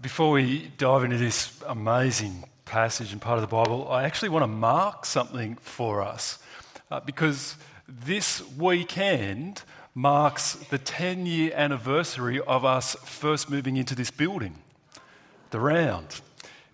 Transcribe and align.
Before 0.00 0.32
we 0.32 0.72
dive 0.78 1.04
into 1.04 1.18
this 1.18 1.60
amazing 1.66 2.44
passage 2.64 3.12
and 3.12 3.20
part 3.20 3.36
of 3.38 3.42
the 3.42 3.48
Bible, 3.48 3.88
I 3.88 4.04
actually 4.04 4.30
want 4.30 4.42
to 4.42 4.48
mark 4.48 5.04
something 5.04 5.56
for 5.56 6.02
us 6.02 6.38
uh, 6.90 7.00
because 7.00 7.56
this 7.88 8.42
weekend 8.56 9.62
marks 9.94 10.54
the 10.54 10.78
10 10.78 11.26
year 11.26 11.52
anniversary 11.54 12.40
of 12.40 12.64
us 12.64 12.96
first 13.04 13.48
moving 13.48 13.76
into 13.76 13.94
this 13.94 14.10
building, 14.10 14.56
the 15.50 15.60
round. 15.60 16.20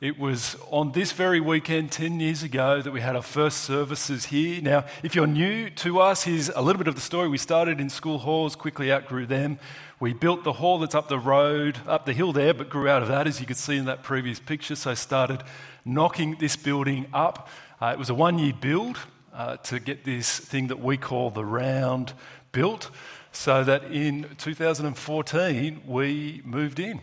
It 0.03 0.19
was 0.19 0.57
on 0.73 0.91
this 0.91 1.13
very 1.13 1.39
weekend, 1.39 1.93
10 1.93 2.19
years 2.19 2.43
ago, 2.43 2.83
that 2.83 2.91
we 2.91 3.01
had 3.01 3.15
our 3.15 3.23
first 3.23 3.59
services 3.59 4.27
here. 4.27 4.61
Now, 4.61 4.85
if 5.05 5.15
you're 5.15 5.29
new 5.29 5.71
to 5.71 6.01
us, 6.01 6.25
here's 6.25 6.49
a 6.49 6.61
little 6.61 6.79
bit 6.79 6.89
of 6.89 6.97
the 6.97 7.01
story. 7.01 7.29
We 7.29 7.39
started 7.39 7.81
in 7.81 7.89
school 7.89 8.19
halls, 8.19 8.57
quickly 8.57 8.93
outgrew 8.93 9.27
them. 9.27 9.61
We 10.01 10.13
built 10.13 10.43
the 10.43 10.55
hall 10.55 10.81
that's 10.81 10.97
up 10.97 11.09
the 11.09 11.21
road, 11.21 11.79
up 11.87 12.05
the 12.05 12.13
hill 12.13 12.33
there, 12.33 12.53
but 12.53 12.69
grew 12.69 12.89
out 12.89 13.03
of 13.03 13.07
that, 13.11 13.29
as 13.29 13.39
you 13.39 13.47
could 13.47 13.57
see 13.57 13.77
in 13.77 13.85
that 13.85 14.03
previous 14.03 14.41
picture. 14.41 14.75
So, 14.75 14.93
started 14.95 15.45
knocking 15.85 16.35
this 16.41 16.57
building 16.57 17.07
up. 17.15 17.49
Uh, 17.81 17.93
it 17.93 17.99
was 18.01 18.11
a 18.11 18.15
one 18.15 18.41
year 18.41 18.55
build 18.61 18.99
uh, 19.33 19.59
to 19.59 19.79
get 19.79 20.03
this 20.03 20.37
thing 20.37 20.67
that 20.67 20.81
we 20.81 20.97
call 20.97 21.31
the 21.31 21.45
round 21.45 22.13
built, 22.51 22.91
so 23.31 23.63
that 23.63 23.85
in 23.85 24.35
2014 24.37 25.83
we 25.87 26.43
moved 26.45 26.81
in 26.81 27.03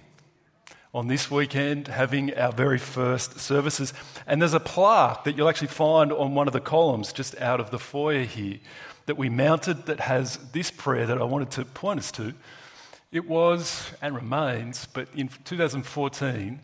on 0.94 1.08
this 1.08 1.30
weekend 1.30 1.88
having 1.88 2.36
our 2.36 2.52
very 2.52 2.80
first 2.80 3.40
services. 3.40 3.94
And 4.26 4.42
there's 4.42 4.54
a 4.54 4.60
plaque 4.60 5.24
that 5.24 5.38
you'll 5.38 5.50
actually 5.50 5.68
find 5.68 6.12
on 6.12 6.34
one 6.34 6.48
of 6.48 6.54
the 6.54 6.60
columns 6.60 7.14
just 7.14 7.40
out 7.40 7.60
of 7.60 7.70
the 7.70 7.80
foyer 7.80 8.24
here 8.24 8.60
that 9.06 9.18
we 9.18 9.30
mounted 9.30 9.86
that 9.86 10.00
has 10.00 10.38
this 10.52 10.72
prayer 10.72 11.06
that 11.06 11.22
I 11.22 11.24
wanted 11.24 11.52
to 11.52 11.66
point 11.66 12.00
us 12.00 12.12
to. 12.14 12.34
It 13.12 13.28
was 13.28 13.92
and 14.02 14.16
remains, 14.16 14.88
but 14.94 15.08
in 15.16 15.30
2014, 15.46 16.60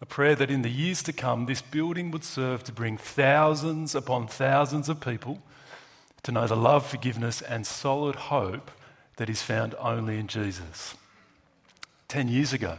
a 0.00 0.06
prayer 0.06 0.36
that 0.36 0.50
in 0.50 0.62
the 0.62 0.70
years 0.70 1.02
to 1.04 1.12
come, 1.12 1.46
this 1.46 1.62
building 1.62 2.10
would 2.12 2.22
serve 2.22 2.62
to 2.64 2.72
bring 2.72 2.96
thousands 2.96 3.94
upon 3.94 4.28
thousands 4.28 4.88
of 4.88 5.00
people 5.00 5.42
to 6.22 6.32
know 6.32 6.46
the 6.46 6.56
love, 6.56 6.86
forgiveness, 6.86 7.42
and 7.42 7.66
solid 7.66 8.14
hope 8.14 8.70
that 9.16 9.28
is 9.28 9.42
found 9.42 9.74
only 9.78 10.18
in 10.18 10.28
Jesus. 10.28 10.94
Ten 12.06 12.28
years 12.28 12.52
ago, 12.52 12.78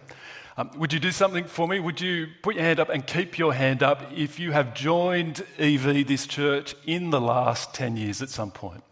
um, 0.59 0.69
would 0.75 0.91
you 0.91 0.99
do 0.99 1.11
something 1.11 1.45
for 1.45 1.69
me? 1.69 1.79
Would 1.79 2.01
you 2.01 2.27
put 2.41 2.55
your 2.55 2.65
hand 2.65 2.81
up 2.81 2.89
and 2.89 3.07
keep 3.07 3.37
your 3.37 3.53
hand 3.53 3.81
up 3.81 4.11
if 4.13 4.41
you 4.41 4.51
have 4.51 4.73
joined 4.73 5.41
EV, 5.57 6.05
this 6.05 6.27
church, 6.27 6.75
in 6.85 7.11
the 7.11 7.21
last 7.21 7.73
10 7.73 7.95
years 7.95 8.21
at 8.21 8.27
some 8.27 8.51
point? 8.51 8.83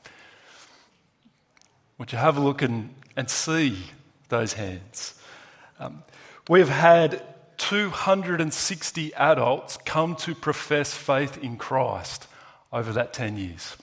Would 1.97 2.13
you 2.13 2.19
have 2.19 2.37
a 2.37 2.39
look 2.39 2.61
and, 2.61 2.95
and 3.17 3.29
see 3.29 3.77
those 4.29 4.53
hands? 4.53 5.15
Um, 5.77 6.03
we've 6.47 6.69
had 6.69 7.21
260 7.57 9.13
adults 9.15 9.77
come 9.83 10.15
to 10.15 10.33
profess 10.33 10.93
faith 10.93 11.37
in 11.43 11.57
Christ 11.57 12.27
over 12.71 12.93
that 12.93 13.11
10 13.11 13.35
years, 13.35 13.75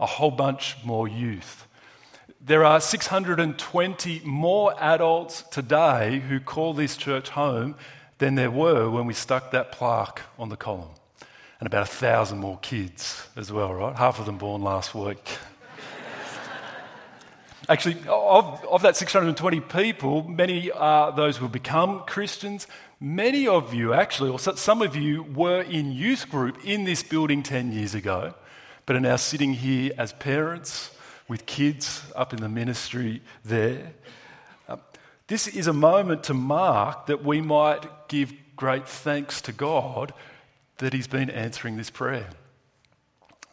a 0.00 0.06
whole 0.06 0.32
bunch 0.32 0.78
more 0.84 1.06
youth. 1.06 1.68
There 2.46 2.62
are 2.62 2.78
620 2.78 4.20
more 4.22 4.74
adults 4.78 5.44
today 5.50 6.22
who 6.28 6.40
call 6.40 6.74
this 6.74 6.94
church 6.94 7.30
home 7.30 7.74
than 8.18 8.34
there 8.34 8.50
were 8.50 8.90
when 8.90 9.06
we 9.06 9.14
stuck 9.14 9.52
that 9.52 9.72
plaque 9.72 10.20
on 10.38 10.50
the 10.50 10.56
column. 10.56 10.90
And 11.58 11.66
about 11.66 11.84
a 11.84 11.90
thousand 11.90 12.40
more 12.40 12.58
kids 12.58 13.26
as 13.34 13.50
well, 13.50 13.72
right? 13.72 13.96
Half 13.96 14.18
of 14.18 14.26
them 14.26 14.36
born 14.36 14.60
last 14.60 14.94
week. 14.94 15.26
Actually, 17.70 17.96
of, 18.08 18.62
of 18.66 18.82
that 18.82 18.94
620 18.94 19.60
people, 19.60 20.28
many 20.28 20.70
are 20.70 21.12
those 21.12 21.38
who 21.38 21.46
have 21.46 21.52
become 21.52 22.00
Christians. 22.00 22.66
Many 23.00 23.48
of 23.48 23.72
you, 23.72 23.94
actually, 23.94 24.28
or 24.28 24.38
some 24.38 24.82
of 24.82 24.94
you, 24.96 25.22
were 25.22 25.62
in 25.62 25.92
youth 25.92 26.28
group 26.28 26.62
in 26.62 26.84
this 26.84 27.02
building 27.02 27.42
10 27.42 27.72
years 27.72 27.94
ago, 27.94 28.34
but 28.84 28.96
are 28.96 29.00
now 29.00 29.16
sitting 29.16 29.54
here 29.54 29.92
as 29.96 30.12
parents 30.12 30.90
with 31.28 31.46
kids 31.46 32.02
up 32.14 32.32
in 32.32 32.40
the 32.40 32.48
ministry 32.48 33.22
there. 33.44 33.92
Um, 34.68 34.80
this 35.26 35.46
is 35.46 35.66
a 35.66 35.72
moment 35.72 36.24
to 36.24 36.34
mark 36.34 37.06
that 37.06 37.24
we 37.24 37.40
might 37.40 38.08
give 38.08 38.32
great 38.56 38.86
thanks 38.86 39.40
to 39.42 39.52
God 39.52 40.12
that 40.78 40.92
He's 40.92 41.06
been 41.06 41.30
answering 41.30 41.76
this 41.76 41.90
prayer. 41.90 42.28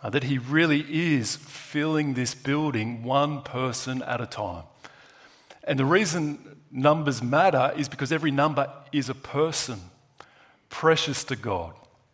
Uh, 0.03 0.09
that 0.09 0.23
He 0.23 0.37
really 0.37 0.85
is 0.89 1.35
filling 1.35 2.13
this 2.13 2.33
building 2.33 3.03
one 3.03 3.41
person 3.41 4.01
at 4.03 4.19
a 4.19 4.25
time. 4.25 4.63
And 5.63 5.77
the 5.77 5.85
reason 5.85 6.57
numbers 6.71 7.21
matter 7.21 7.73
is 7.77 7.87
because 7.87 8.11
every 8.11 8.31
number 8.31 8.71
is 8.91 9.09
a 9.09 9.15
person 9.15 9.79
precious 10.69 11.23
to 11.25 11.35
God 11.35 11.73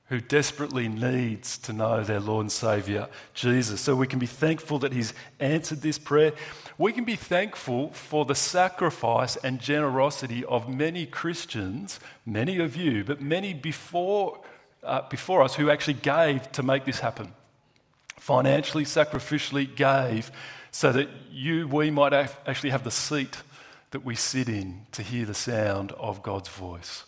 who 0.09 0.21
desperately 0.21 0.87
needs 0.87 1.57
to 1.57 1.73
know 1.73 2.01
their 2.01 2.19
Lord 2.19 2.43
and 2.45 2.51
Saviour, 2.51 3.09
Jesus. 3.33 3.81
So 3.81 3.95
we 3.95 4.07
can 4.07 4.19
be 4.19 4.25
thankful 4.25 4.79
that 4.79 4.93
He's 4.93 5.13
answered 5.39 5.81
this 5.81 5.99
prayer. 5.99 6.31
We 6.77 6.93
can 6.93 7.03
be 7.03 7.17
thankful 7.17 7.89
for 7.89 8.23
the 8.23 8.35
sacrifice 8.35 9.35
and 9.37 9.59
generosity 9.59 10.45
of 10.45 10.69
many 10.69 11.05
Christians, 11.05 11.99
many 12.25 12.59
of 12.59 12.75
you, 12.75 13.03
but 13.03 13.19
many 13.19 13.53
before, 13.53 14.39
uh, 14.81 15.01
before 15.09 15.41
us 15.41 15.55
who 15.55 15.69
actually 15.69 15.95
gave 15.95 16.51
to 16.53 16.63
make 16.63 16.85
this 16.85 16.99
happen. 16.99 17.33
Financially, 18.15 18.85
sacrificially 18.85 19.75
gave 19.75 20.31
so 20.71 20.91
that 20.93 21.09
you, 21.31 21.67
we 21.67 21.91
might 21.91 22.13
actually 22.13 22.69
have 22.69 22.83
the 22.83 22.91
seat 22.91 23.37
that 23.91 24.05
we 24.05 24.15
sit 24.15 24.47
in 24.47 24.85
to 24.93 25.01
hear 25.01 25.25
the 25.25 25.33
sound 25.33 25.91
of 25.93 26.23
God's 26.23 26.49
voice. 26.49 27.03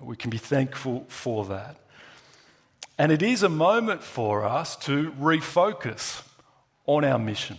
We 0.00 0.16
can 0.16 0.30
be 0.30 0.38
thankful 0.38 1.04
for 1.08 1.44
that. 1.46 1.76
And 2.98 3.12
it 3.12 3.22
is 3.22 3.44
a 3.44 3.48
moment 3.48 4.02
for 4.02 4.44
us 4.44 4.74
to 4.78 5.12
refocus 5.12 6.22
on 6.84 7.04
our 7.04 7.18
mission, 7.18 7.56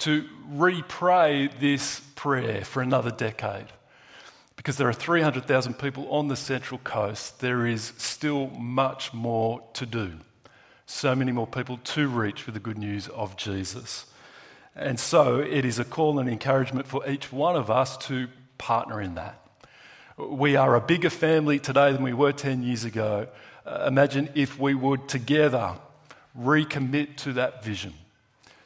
to 0.00 0.26
repray 0.52 1.58
this 1.58 2.00
prayer 2.14 2.62
for 2.62 2.82
another 2.82 3.10
decade. 3.10 3.66
Because 4.54 4.76
there 4.76 4.88
are 4.88 4.92
300,000 4.92 5.78
people 5.78 6.10
on 6.10 6.28
the 6.28 6.36
Central 6.36 6.78
Coast, 6.84 7.40
there 7.40 7.66
is 7.66 7.94
still 7.96 8.48
much 8.48 9.14
more 9.14 9.62
to 9.74 9.86
do. 9.86 10.12
So 10.84 11.14
many 11.14 11.32
more 11.32 11.46
people 11.46 11.78
to 11.78 12.08
reach 12.08 12.44
with 12.44 12.54
the 12.54 12.60
good 12.60 12.76
news 12.76 13.08
of 13.08 13.36
Jesus. 13.36 14.04
And 14.76 15.00
so 15.00 15.38
it 15.38 15.64
is 15.64 15.78
a 15.78 15.84
call 15.84 16.18
and 16.18 16.28
encouragement 16.28 16.86
for 16.86 17.08
each 17.08 17.32
one 17.32 17.56
of 17.56 17.70
us 17.70 17.96
to 18.08 18.28
partner 18.58 19.00
in 19.00 19.14
that. 19.14 19.40
We 20.18 20.56
are 20.56 20.74
a 20.74 20.80
bigger 20.80 21.10
family 21.10 21.58
today 21.58 21.92
than 21.92 22.02
we 22.02 22.12
were 22.12 22.32
10 22.32 22.62
years 22.62 22.84
ago 22.84 23.28
Uh, 23.68 23.84
imagine 23.86 24.30
if 24.34 24.58
we 24.58 24.74
would 24.74 25.06
together 25.08 25.74
recommit 26.38 27.16
to 27.16 27.34
that 27.34 27.62
vision, 27.62 27.92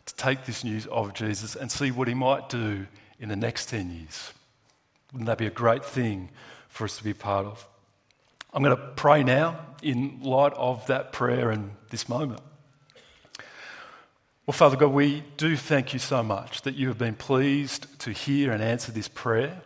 to 0.07 0.15
take 0.15 0.45
this 0.45 0.63
news 0.63 0.87
of 0.87 1.13
Jesus 1.13 1.57
and 1.57 1.73
see 1.73 1.91
what 1.91 2.07
he 2.07 2.15
might 2.15 2.49
do 2.49 2.87
in 3.19 3.29
the 3.29 3.35
next 3.35 3.69
10 3.69 3.91
years. 3.91 4.33
Wouldn't 5.13 5.27
that 5.27 5.39
be 5.39 5.47
a 5.47 5.51
great 5.51 5.85
thing 5.85 6.31
for 6.69 6.85
us 6.85 6.99
to 6.99 7.05
be 7.05 7.15
part 7.15 7.47
of? 7.47 7.67
I'm 8.55 8.63
going 8.63 8.77
to 8.77 8.83
pray 8.95 9.25
now 9.25 9.59
in 9.83 10.21
light 10.23 10.53
of 10.53 10.87
that 10.87 11.13
prayer 11.13 11.51
and 11.51 11.73
this 11.91 12.09
moment. 12.09 12.41
Well, 14.47 14.53
Father 14.53 14.77
God, 14.77 14.93
we 14.93 15.25
do 15.37 15.57
thank 15.57 15.93
you 15.93 15.99
so 15.99 16.23
much 16.23 16.63
that 16.63 16.77
you 16.77 16.87
have 16.89 16.99
been 16.99 17.17
pleased 17.17 17.99
to 18.01 18.13
hear 18.13 18.53
and 18.53 18.63
answer 18.63 18.93
this 18.93 19.09
prayer. 19.09 19.63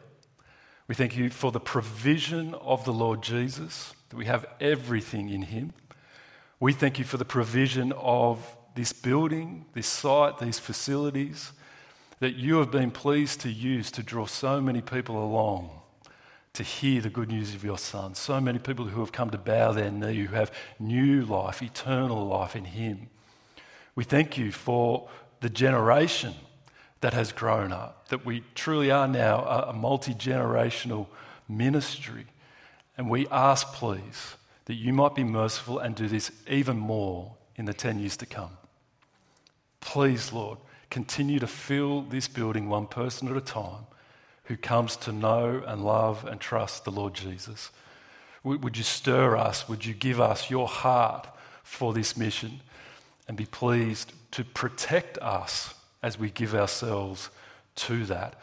We 0.89 0.95
thank 0.95 1.15
you 1.15 1.29
for 1.29 1.53
the 1.53 1.61
provision 1.61 2.55
of 2.55 2.87
the 2.87 2.93
Lord 2.93 3.21
Jesus 3.23 3.93
that 4.09 4.17
we 4.17 4.27
have 4.27 4.47
everything 4.61 5.31
in 5.31 5.43
Him. 5.43 5.73
We 6.61 6.73
thank 6.73 6.99
you 6.99 7.05
for 7.05 7.17
the 7.17 7.25
provision 7.25 7.93
of 7.93 8.57
this 8.75 8.93
building, 8.93 9.67
this 9.75 9.87
site, 9.87 10.39
these 10.39 10.59
facilities 10.59 11.53
that 12.21 12.35
you 12.35 12.57
have 12.57 12.71
been 12.71 12.91
pleased 12.91 13.41
to 13.43 13.51
use 13.51 13.91
to 13.91 14.03
draw 14.03 14.27
so 14.27 14.61
many 14.61 14.81
people 14.81 15.23
along 15.23 15.71
to 16.55 16.63
hear 16.63 17.03
the 17.03 17.11
good 17.11 17.29
news 17.29 17.55
of 17.55 17.63
your 17.63 17.77
Son. 17.77 18.15
So 18.15 18.41
many 18.41 18.59
people 18.59 18.87
who 18.87 19.01
have 19.01 19.13
come 19.13 19.29
to 19.31 19.39
bow 19.39 19.73
their 19.73 19.91
knee, 19.91 20.25
who 20.25 20.35
have 20.35 20.51
new 20.79 21.23
life, 21.23 21.63
eternal 21.63 22.27
life 22.27 22.57
in 22.57 22.65
Him. 22.65 23.09
We 23.95 24.05
thank 24.05 24.39
you 24.39 24.53
for 24.53 25.09
the 25.41 25.51
generation 25.51 26.35
that 27.03 27.13
has 27.13 27.33
grown 27.33 27.73
up, 27.73 28.09
that 28.09 28.25
we 28.25 28.43
truly 28.55 28.91
are 28.91 29.07
now 29.07 29.45
a 29.45 29.73
multi 29.75 30.15
generational 30.15 31.09
ministry 31.49 32.27
and 32.97 33.11
we 33.11 33.27
ask, 33.29 33.67
please, 33.75 34.37
that 34.67 34.75
you 34.75 34.93
might 34.93 35.15
be 35.15 35.25
merciful 35.25 35.79
and 35.79 35.95
do 35.95 36.09
this 36.09 36.31
even 36.49 36.79
more 36.79 37.35
in 37.57 37.65
the 37.65 37.75
10 37.75 37.99
years 37.99 38.17
to 38.19 38.27
come. 38.27 38.51
Please, 39.81 40.33
Lord, 40.33 40.59
continue 40.91 41.39
to 41.39 41.47
fill 41.47 42.03
this 42.03 42.29
building 42.29 42.69
one 42.69 42.87
person 42.87 43.29
at 43.29 43.37
a 43.37 43.41
time 43.41 43.87
who 44.45 44.57
comes 44.57 44.97
to 44.97 45.13
know 45.13 45.63
and 45.67 45.85
love 45.85 46.25
and 46.25 46.41
trust 46.41 46.85
the 46.85 46.91
Lord 46.91 47.15
Jesus. 47.15 47.71
Would 48.45 48.77
you 48.77 48.85
stir 48.85 49.37
us? 49.37 49.69
Would 49.69 49.85
you 49.85 49.95
give 49.95 50.21
us 50.21 50.51
your 50.51 50.69
heart 50.69 51.27
for 51.65 51.93
this 51.93 52.17
mission? 52.17 52.61
And 53.29 53.37
be 53.37 53.47
pleased 53.47 54.13
to 54.33 54.45
protect 54.45 55.19
us 55.19 55.75
as 56.03 56.17
we 56.19 56.31
give 56.31 56.55
ourselves 56.55 57.29
to 57.75 58.05
that. 58.07 58.35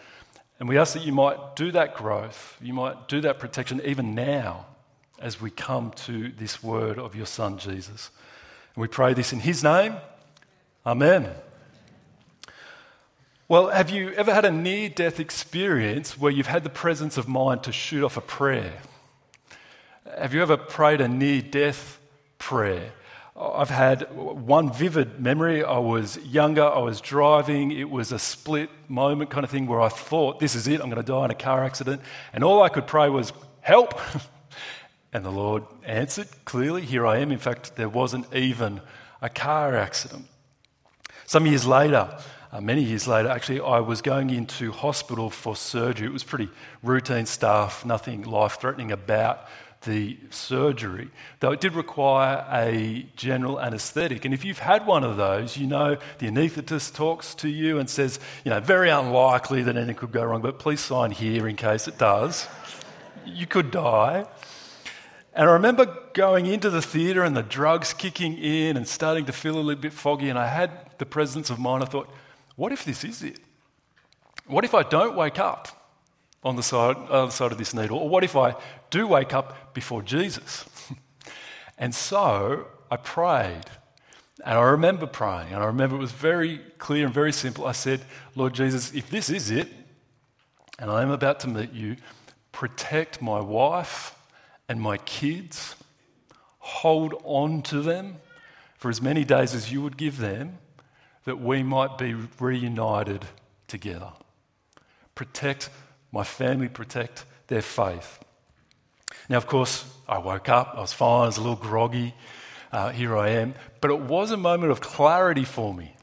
And 0.64 0.70
we 0.70 0.78
ask 0.78 0.94
that 0.94 1.04
you 1.04 1.12
might 1.12 1.58
do 1.58 1.74
that 1.74 1.94
growth, 1.94 2.58
you 2.62 2.72
might 2.72 3.10
do 3.10 3.20
that 3.20 3.38
protection 3.38 3.82
even 3.84 4.16
now 4.16 4.66
as 5.20 5.42
we 5.42 5.50
come 5.52 5.92
to 6.06 6.30
this 6.30 6.64
word 6.64 6.98
of 6.98 7.16
your 7.16 7.26
Son, 7.26 7.58
Jesus. 7.58 8.12
And 8.74 8.82
we 8.82 8.88
pray 8.88 9.14
this 9.14 9.34
in 9.34 9.42
His 9.42 9.62
name. 9.62 9.98
Amen. 10.86 11.30
Well, 13.50 13.72
have 13.72 13.90
you 13.90 14.12
ever 14.14 14.34
had 14.34 14.46
a 14.46 14.52
near 14.52 14.88
death 14.88 15.20
experience 15.20 16.18
where 16.18 16.32
you've 16.32 16.48
had 16.48 16.64
the 16.64 16.70
presence 16.70 17.18
of 17.18 17.28
mind 17.28 17.64
to 17.64 17.74
shoot 17.74 18.06
off 18.06 18.16
a 18.16 18.22
prayer? 18.22 18.80
Have 20.18 20.34
you 20.34 20.42
ever 20.42 20.56
prayed 20.56 21.02
a 21.02 21.10
near 21.10 21.42
death 21.42 22.00
prayer? 22.38 22.94
I've 23.36 23.72
had 23.72 24.16
one 24.16 24.72
vivid 24.72 25.20
memory. 25.20 25.64
I 25.64 25.80
was 25.80 26.18
younger, 26.18 26.64
I 26.64 26.80
was 26.80 27.02
driving. 27.02 27.72
It 27.72 27.90
was 27.90 28.12
a 28.12 28.20
split 28.20 28.70
moment 28.88 29.32
kind 29.32 29.44
of 29.44 29.50
thing 29.50 29.66
where 29.66 29.82
I 29.82 29.90
thought, 29.90 30.40
this 30.40 30.54
is 30.54 30.68
it, 30.68 30.82
I'm 30.82 30.90
going 30.90 31.04
to 31.04 31.04
die 31.04 31.26
in 31.26 31.32
a 31.32 31.36
car 31.36 31.64
accident. 31.64 32.02
And 32.32 32.44
all 32.44 32.62
I 32.62 32.70
could 32.70 32.86
pray 32.86 33.10
was, 33.10 33.34
help! 33.62 34.00
and 35.14 35.26
the 35.26 35.32
Lord 35.32 35.64
answered 35.84 36.28
clearly, 36.46 36.84
here 36.84 37.08
I 37.08 37.18
am. 37.18 37.32
In 37.32 37.40
fact, 37.40 37.76
there 37.76 37.90
wasn't 37.90 38.32
even 38.36 38.82
a 39.20 39.30
car 39.30 39.76
accident. 39.76 40.28
Some 41.26 41.48
years 41.48 41.66
later, 41.66 42.16
uh, 42.52 42.62
many 42.62 42.84
years 42.84 43.08
later, 43.08 43.30
actually, 43.30 43.62
I 43.62 43.80
was 43.80 44.04
going 44.04 44.30
into 44.30 44.72
hospital 44.72 45.32
for 45.32 45.56
surgery. 45.56 46.06
It 46.06 46.14
was 46.14 46.24
pretty 46.24 46.50
routine 46.84 47.26
stuff, 47.26 47.84
nothing 47.84 48.26
life 48.26 48.60
threatening 48.60 48.92
about 48.92 49.48
the 49.84 50.18
surgery, 50.30 51.10
though 51.40 51.52
it 51.52 51.62
did 51.62 51.74
require 51.74 52.46
a 52.52 53.06
general 53.16 53.60
anaesthetic. 53.60 54.26
And 54.26 54.34
if 54.34 54.44
you've 54.46 54.60
had 54.60 54.86
one 54.86 55.04
of 55.04 55.18
those, 55.18 55.58
you 55.58 55.68
know 55.68 55.98
the 56.20 56.28
anaesthetist 56.28 56.94
talks 56.94 57.36
to 57.36 57.50
you 57.50 57.80
and 57.80 57.90
says, 57.90 58.20
you 58.44 58.52
know, 58.52 58.60
very 58.60 58.90
unlikely 58.90 59.64
that 59.64 59.76
anything 59.76 59.96
could 59.96 60.12
go 60.12 60.24
wrong, 60.24 60.42
but 60.42 60.60
please 60.60 60.80
sign 60.80 61.12
here 61.12 61.48
in 61.48 61.56
case 61.56 61.88
it 61.88 61.98
does. 61.98 62.48
you 63.26 63.46
could 63.46 63.72
die. 63.72 64.26
And 65.34 65.50
I 65.50 65.54
remember 65.54 65.98
going 66.14 66.46
into 66.46 66.70
the 66.70 66.82
theatre 66.82 67.24
and 67.24 67.36
the 67.36 67.44
drugs 67.44 67.94
kicking 67.94 68.38
in 68.38 68.78
and 68.78 68.88
starting 68.88 69.26
to 69.26 69.32
feel 69.32 69.58
a 69.58 69.62
little 69.62 69.82
bit 69.82 69.94
foggy, 69.94 70.30
and 70.30 70.38
I 70.38 70.48
had 70.48 70.72
the 71.00 71.06
presence 71.06 71.50
of 71.50 71.60
mind. 71.60 71.84
I 71.84 71.88
thought, 71.88 72.10
what 72.56 72.72
if 72.72 72.86
this 72.86 73.04
is 73.04 73.24
it? 73.24 73.40
What 74.46 74.64
if 74.64 74.74
I 74.74 74.84
don't 74.84 75.16
wake 75.16 75.40
up 75.40 75.90
on 76.44 76.56
the 76.56 76.64
side, 76.64 76.98
other 77.10 77.32
side 77.32 77.52
of 77.52 77.58
this 77.58 77.74
needle? 77.74 77.98
Or 77.98 78.10
what 78.10 78.24
if 78.24 78.36
I 78.36 78.56
do 78.94 79.08
wake 79.08 79.34
up 79.34 79.74
before 79.74 80.04
Jesus? 80.04 80.66
and 81.80 81.96
so 81.96 82.68
I 82.92 82.98
prayed. 82.98 83.66
And 84.46 84.58
I 84.60 84.62
remember 84.62 85.08
praying, 85.08 85.54
and 85.54 85.64
I 85.64 85.66
remember 85.66 85.96
it 85.96 86.00
was 86.00 86.12
very 86.12 86.60
clear 86.78 87.06
and 87.06 87.14
very 87.14 87.32
simple. 87.32 87.66
I 87.66 87.72
said, 87.72 88.02
Lord 88.36 88.54
Jesus, 88.54 88.94
if 88.94 89.10
this 89.10 89.30
is 89.30 89.50
it, 89.50 89.68
and 90.78 90.92
I 90.92 91.02
am 91.02 91.10
about 91.10 91.40
to 91.42 91.48
meet 91.48 91.72
you, 91.72 91.96
protect 92.52 93.22
my 93.22 93.40
wife 93.40 94.16
and 94.70 94.80
my 94.80 94.98
kids, 94.98 95.76
hold 96.60 97.20
on 97.24 97.64
to 97.64 97.82
them 97.82 98.18
for 98.78 98.90
as 98.90 99.02
many 99.02 99.24
days 99.24 99.56
as 99.56 99.72
you 99.72 99.82
would 99.82 99.98
give 99.98 100.18
them, 100.18 100.60
that 101.26 101.40
we 101.40 101.64
might 101.64 101.98
be 101.98 102.14
reunited 102.40 103.26
together. 103.68 104.12
Protect 105.16 105.70
my 106.12 106.24
family, 106.24 106.68
protect 106.68 107.26
their 107.48 107.62
faith. 107.62 108.20
Now, 109.30 109.38
of 109.38 109.48
course, 109.48 109.86
I 110.08 110.18
woke 110.18 110.50
up, 110.50 110.74
I 110.76 110.82
was 110.82 110.94
fine, 110.94 111.24
I 111.24 111.26
was 111.28 111.38
a 111.38 111.42
little 111.42 111.56
groggy. 111.56 112.14
Uh, 112.72 112.90
here 112.90 113.16
I 113.16 113.30
am. 113.30 113.54
But 113.82 113.92
it 113.92 114.00
was 114.00 114.32
a 114.32 114.38
moment 114.38 114.72
of 114.72 114.82
clarity 114.82 115.44
for 115.46 115.74
me, 115.74 115.96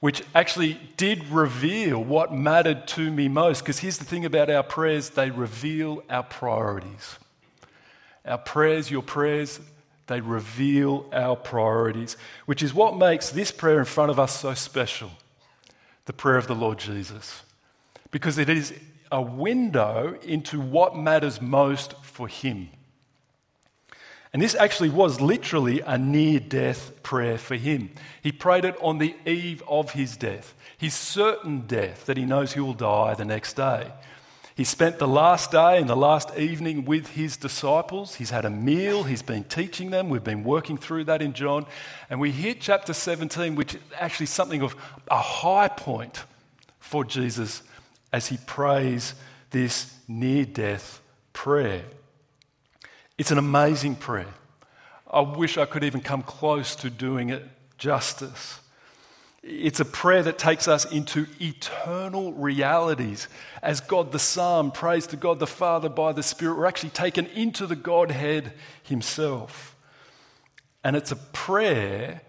which 0.00 0.22
actually 0.34 0.80
did 0.96 1.28
reveal 1.28 2.02
what 2.02 2.34
mattered 2.34 2.88
to 2.88 3.10
me 3.10 3.28
most. 3.28 3.60
Because 3.60 3.78
here's 3.78 3.98
the 3.98 4.04
thing 4.04 4.24
about 4.24 4.50
our 4.50 4.64
prayers 4.64 5.10
they 5.10 5.30
reveal 5.30 6.02
our 6.10 6.24
priorities. 6.24 7.18
Our 8.24 8.38
prayers, 8.38 8.90
your 8.90 9.02
prayers, 9.02 9.60
they 10.08 10.20
reveal 10.20 11.06
our 11.12 11.36
priorities, 11.36 12.16
which 12.46 12.62
is 12.62 12.74
what 12.74 12.96
makes 12.96 13.30
this 13.30 13.52
prayer 13.52 13.78
in 13.78 13.84
front 13.84 14.10
of 14.10 14.18
us 14.18 14.40
so 14.40 14.54
special 14.54 15.10
the 16.06 16.12
prayer 16.12 16.38
of 16.38 16.46
the 16.46 16.54
Lord 16.54 16.78
Jesus. 16.78 17.42
Because 18.10 18.38
it 18.38 18.48
is 18.48 18.72
a 19.10 19.22
window 19.22 20.18
into 20.22 20.60
what 20.60 20.96
matters 20.96 21.40
most 21.40 21.94
for 22.02 22.28
Him. 22.28 22.70
And 24.32 24.42
this 24.42 24.54
actually 24.54 24.90
was 24.90 25.20
literally 25.20 25.80
a 25.80 25.96
near 25.96 26.38
death 26.38 27.02
prayer 27.02 27.38
for 27.38 27.54
him. 27.54 27.90
He 28.22 28.30
prayed 28.30 28.64
it 28.64 28.76
on 28.82 28.98
the 28.98 29.14
eve 29.24 29.62
of 29.66 29.92
his 29.92 30.16
death, 30.16 30.54
his 30.76 30.94
certain 30.94 31.62
death, 31.62 32.06
that 32.06 32.18
he 32.18 32.24
knows 32.26 32.52
he 32.52 32.60
will 32.60 32.74
die 32.74 33.14
the 33.14 33.24
next 33.24 33.54
day. 33.54 33.90
He 34.54 34.64
spent 34.64 34.98
the 34.98 35.08
last 35.08 35.52
day 35.52 35.78
and 35.78 35.88
the 35.88 35.96
last 35.96 36.36
evening 36.36 36.84
with 36.84 37.10
his 37.10 37.36
disciples. 37.36 38.16
He's 38.16 38.30
had 38.30 38.44
a 38.44 38.50
meal, 38.50 39.04
he's 39.04 39.22
been 39.22 39.44
teaching 39.44 39.90
them. 39.90 40.08
We've 40.08 40.24
been 40.24 40.44
working 40.44 40.76
through 40.76 41.04
that 41.04 41.22
in 41.22 41.32
John. 41.32 41.64
And 42.10 42.20
we 42.20 42.32
hit 42.32 42.60
chapter 42.60 42.92
17, 42.92 43.54
which 43.54 43.74
is 43.76 43.80
actually 43.98 44.26
something 44.26 44.62
of 44.62 44.74
a 45.10 45.20
high 45.20 45.68
point 45.68 46.24
for 46.80 47.04
Jesus 47.04 47.62
as 48.12 48.28
he 48.28 48.38
prays 48.46 49.14
this 49.50 49.94
near 50.06 50.44
death 50.44 51.00
prayer. 51.32 51.84
It's 53.16 53.30
an 53.30 53.38
amazing 53.38 53.96
prayer. 53.96 54.34
I 55.10 55.20
wish 55.20 55.58
I 55.58 55.64
could 55.64 55.84
even 55.84 56.00
come 56.00 56.22
close 56.22 56.76
to 56.76 56.90
doing 56.90 57.30
it 57.30 57.42
justice. 57.78 58.60
It's 59.42 59.80
a 59.80 59.84
prayer 59.84 60.22
that 60.24 60.38
takes 60.38 60.68
us 60.68 60.84
into 60.84 61.26
eternal 61.40 62.32
realities. 62.32 63.28
As 63.62 63.80
God 63.80 64.12
the 64.12 64.18
Son 64.18 64.70
prays 64.70 65.06
to 65.08 65.16
God 65.16 65.38
the 65.38 65.46
Father 65.46 65.88
by 65.88 66.12
the 66.12 66.22
Spirit, 66.22 66.58
we're 66.58 66.66
actually 66.66 66.90
taken 66.90 67.26
into 67.26 67.66
the 67.66 67.76
Godhead 67.76 68.52
Himself. 68.82 69.76
And 70.84 70.96
it's 70.96 71.12
a 71.12 71.16
prayer 71.16 72.22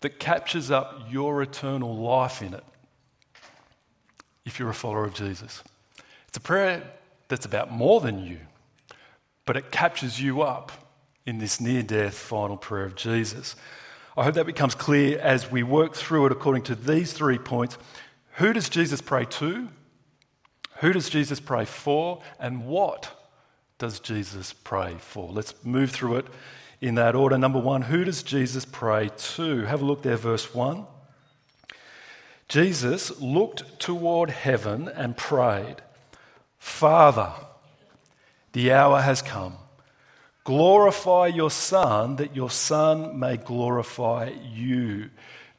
that 0.00 0.18
captures 0.18 0.70
up 0.70 1.06
your 1.10 1.40
eternal 1.42 1.96
life 1.96 2.42
in 2.42 2.54
it, 2.54 2.64
if 4.44 4.58
you're 4.58 4.70
a 4.70 4.74
follower 4.74 5.04
of 5.04 5.14
Jesus. 5.14 5.62
It's 6.28 6.36
a 6.36 6.40
prayer 6.40 6.82
that's 7.28 7.46
about 7.46 7.70
more 7.70 8.00
than 8.00 8.24
you, 8.24 8.38
but 9.44 9.56
it 9.56 9.70
captures 9.70 10.20
you 10.20 10.42
up 10.42 10.72
in 11.26 11.38
this 11.38 11.60
near 11.60 11.82
death 11.82 12.14
final 12.14 12.56
prayer 12.56 12.84
of 12.84 12.94
Jesus. 12.94 13.56
I 14.16 14.24
hope 14.24 14.34
that 14.34 14.46
becomes 14.46 14.74
clear 14.74 15.18
as 15.20 15.50
we 15.50 15.62
work 15.62 15.94
through 15.94 16.26
it 16.26 16.32
according 16.32 16.62
to 16.64 16.74
these 16.74 17.12
three 17.12 17.38
points. 17.38 17.78
Who 18.34 18.52
does 18.52 18.68
Jesus 18.68 19.00
pray 19.00 19.24
to? 19.26 19.68
Who 20.78 20.92
does 20.92 21.08
Jesus 21.08 21.40
pray 21.40 21.64
for? 21.64 22.22
And 22.38 22.66
what 22.66 23.16
does 23.78 24.00
Jesus 24.00 24.52
pray 24.52 24.96
for? 24.98 25.30
Let's 25.30 25.54
move 25.64 25.90
through 25.90 26.16
it 26.16 26.26
in 26.80 26.94
that 26.96 27.14
order. 27.14 27.36
Number 27.38 27.58
one, 27.58 27.82
who 27.82 28.04
does 28.04 28.22
Jesus 28.22 28.64
pray 28.64 29.10
to? 29.34 29.62
Have 29.66 29.82
a 29.82 29.84
look 29.84 30.02
there, 30.02 30.16
verse 30.16 30.54
1. 30.54 30.86
Jesus 32.50 33.20
looked 33.20 33.78
toward 33.78 34.28
heaven 34.28 34.88
and 34.88 35.16
prayed, 35.16 35.76
Father, 36.58 37.30
the 38.52 38.72
hour 38.72 39.00
has 39.00 39.22
come. 39.22 39.54
Glorify 40.42 41.28
your 41.28 41.52
Son, 41.52 42.16
that 42.16 42.34
your 42.34 42.50
Son 42.50 43.16
may 43.20 43.36
glorify 43.36 44.32
you. 44.52 45.10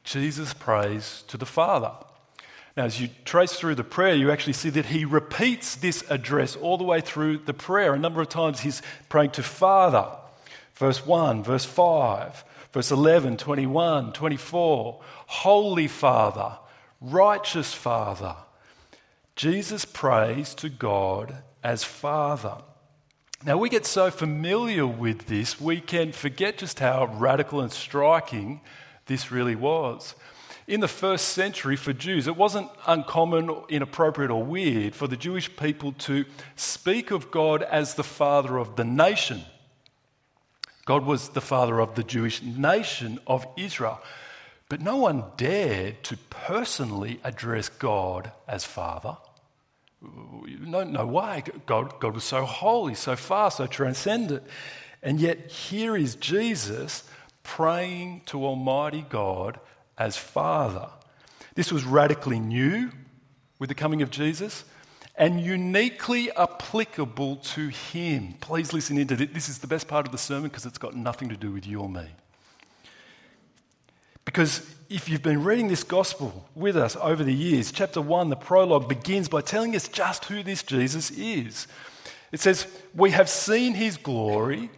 Jesus 0.04 0.52
prays 0.52 1.24
to 1.28 1.38
the 1.38 1.46
Father. 1.46 1.92
Now, 2.76 2.84
as 2.84 3.00
you 3.00 3.08
trace 3.24 3.54
through 3.54 3.76
the 3.76 3.84
prayer, 3.84 4.14
you 4.14 4.30
actually 4.30 4.52
see 4.52 4.68
that 4.68 4.84
he 4.84 5.06
repeats 5.06 5.76
this 5.76 6.04
address 6.10 6.56
all 6.56 6.76
the 6.76 6.84
way 6.84 7.00
through 7.00 7.38
the 7.38 7.54
prayer. 7.54 7.94
A 7.94 7.98
number 7.98 8.20
of 8.20 8.28
times 8.28 8.60
he's 8.60 8.82
praying 9.08 9.30
to 9.30 9.42
Father. 9.42 10.08
Verse 10.74 11.06
1, 11.06 11.42
verse 11.42 11.64
5, 11.64 12.44
verse 12.70 12.90
11, 12.90 13.38
21, 13.38 14.12
24. 14.12 15.00
Holy 15.26 15.88
Father, 15.88 16.58
righteous 17.02 17.74
Father. 17.74 18.36
Jesus 19.34 19.84
prays 19.84 20.54
to 20.54 20.68
God 20.68 21.42
as 21.62 21.84
Father. 21.84 22.58
Now, 23.44 23.56
we 23.56 23.68
get 23.68 23.84
so 23.86 24.10
familiar 24.10 24.86
with 24.86 25.26
this, 25.26 25.60
we 25.60 25.80
can 25.80 26.12
forget 26.12 26.58
just 26.58 26.78
how 26.78 27.06
radical 27.18 27.60
and 27.60 27.72
striking 27.72 28.60
this 29.06 29.32
really 29.32 29.56
was. 29.56 30.14
In 30.68 30.78
the 30.78 30.86
first 30.86 31.30
century, 31.30 31.74
for 31.74 31.92
Jews, 31.92 32.28
it 32.28 32.36
wasn't 32.36 32.70
uncommon, 32.86 33.50
inappropriate, 33.68 34.30
or 34.30 34.44
weird 34.44 34.94
for 34.94 35.08
the 35.08 35.16
Jewish 35.16 35.54
people 35.56 35.90
to 35.92 36.24
speak 36.54 37.10
of 37.10 37.32
God 37.32 37.64
as 37.64 37.94
the 37.94 38.04
father 38.04 38.58
of 38.58 38.76
the 38.76 38.84
nation. 38.84 39.42
God 40.84 41.04
was 41.04 41.30
the 41.30 41.40
father 41.40 41.80
of 41.80 41.96
the 41.96 42.04
Jewish 42.04 42.42
nation 42.42 43.18
of 43.26 43.44
Israel. 43.56 44.00
But 44.72 44.80
no 44.80 44.96
one 44.96 45.24
dared 45.36 46.02
to 46.04 46.16
personally 46.30 47.20
address 47.24 47.68
God 47.68 48.32
as 48.48 48.64
father. 48.64 49.18
No, 50.00 50.82
no 50.82 51.06
way. 51.06 51.44
God, 51.66 52.00
God 52.00 52.14
was 52.14 52.24
so 52.24 52.46
holy, 52.46 52.94
so 52.94 53.14
far, 53.14 53.50
so 53.50 53.66
transcendent. 53.66 54.44
And 55.02 55.20
yet, 55.20 55.50
here 55.50 55.94
is 55.94 56.14
Jesus 56.14 57.04
praying 57.42 58.22
to 58.28 58.46
Almighty 58.46 59.04
God 59.10 59.60
as 59.98 60.16
Father. 60.16 60.88
This 61.54 61.70
was 61.70 61.84
radically 61.84 62.40
new 62.40 62.92
with 63.58 63.68
the 63.68 63.74
coming 63.74 64.00
of 64.00 64.10
Jesus 64.10 64.64
and 65.16 65.38
uniquely 65.38 66.32
applicable 66.32 67.36
to 67.36 67.68
him. 67.68 68.36
Please 68.40 68.72
listen 68.72 68.96
into 68.96 69.16
this. 69.16 69.28
This 69.34 69.48
is 69.50 69.58
the 69.58 69.66
best 69.66 69.86
part 69.86 70.06
of 70.06 70.12
the 70.12 70.18
sermon 70.18 70.44
because 70.44 70.64
it's 70.64 70.78
got 70.78 70.96
nothing 70.96 71.28
to 71.28 71.36
do 71.36 71.52
with 71.52 71.66
you 71.66 71.80
or 71.80 71.90
me. 71.90 72.06
Because 74.24 74.66
if 74.88 75.08
you've 75.08 75.22
been 75.22 75.42
reading 75.42 75.68
this 75.68 75.84
gospel 75.84 76.48
with 76.54 76.76
us 76.76 76.96
over 77.00 77.24
the 77.24 77.34
years, 77.34 77.72
chapter 77.72 78.00
1, 78.00 78.28
the 78.28 78.36
prologue 78.36 78.88
begins 78.88 79.28
by 79.28 79.40
telling 79.40 79.74
us 79.74 79.88
just 79.88 80.26
who 80.26 80.42
this 80.42 80.62
Jesus 80.62 81.10
is. 81.10 81.66
It 82.30 82.40
says, 82.40 82.66
We 82.94 83.10
have 83.10 83.28
seen 83.28 83.74
his 83.74 83.96
glory, 83.96 84.70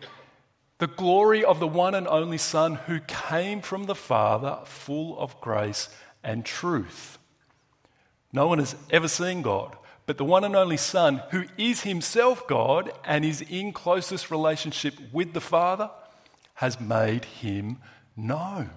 the 0.78 0.86
glory 0.86 1.44
of 1.44 1.60
the 1.60 1.66
one 1.66 1.94
and 1.94 2.08
only 2.08 2.38
Son 2.38 2.76
who 2.86 3.00
came 3.00 3.60
from 3.60 3.84
the 3.84 3.94
Father, 3.94 4.58
full 4.64 5.18
of 5.18 5.40
grace 5.40 5.88
and 6.22 6.44
truth. 6.44 7.18
No 8.32 8.48
one 8.48 8.58
has 8.58 8.74
ever 8.90 9.08
seen 9.08 9.42
God, 9.42 9.76
but 10.06 10.18
the 10.18 10.24
one 10.24 10.44
and 10.44 10.56
only 10.56 10.76
Son, 10.76 11.22
who 11.30 11.44
is 11.56 11.82
himself 11.82 12.46
God 12.48 12.90
and 13.04 13.24
is 13.24 13.42
in 13.42 13.72
closest 13.72 14.30
relationship 14.30 14.94
with 15.12 15.32
the 15.32 15.40
Father, 15.40 15.90
has 16.54 16.80
made 16.80 17.24
him 17.24 17.78
known. 18.16 18.70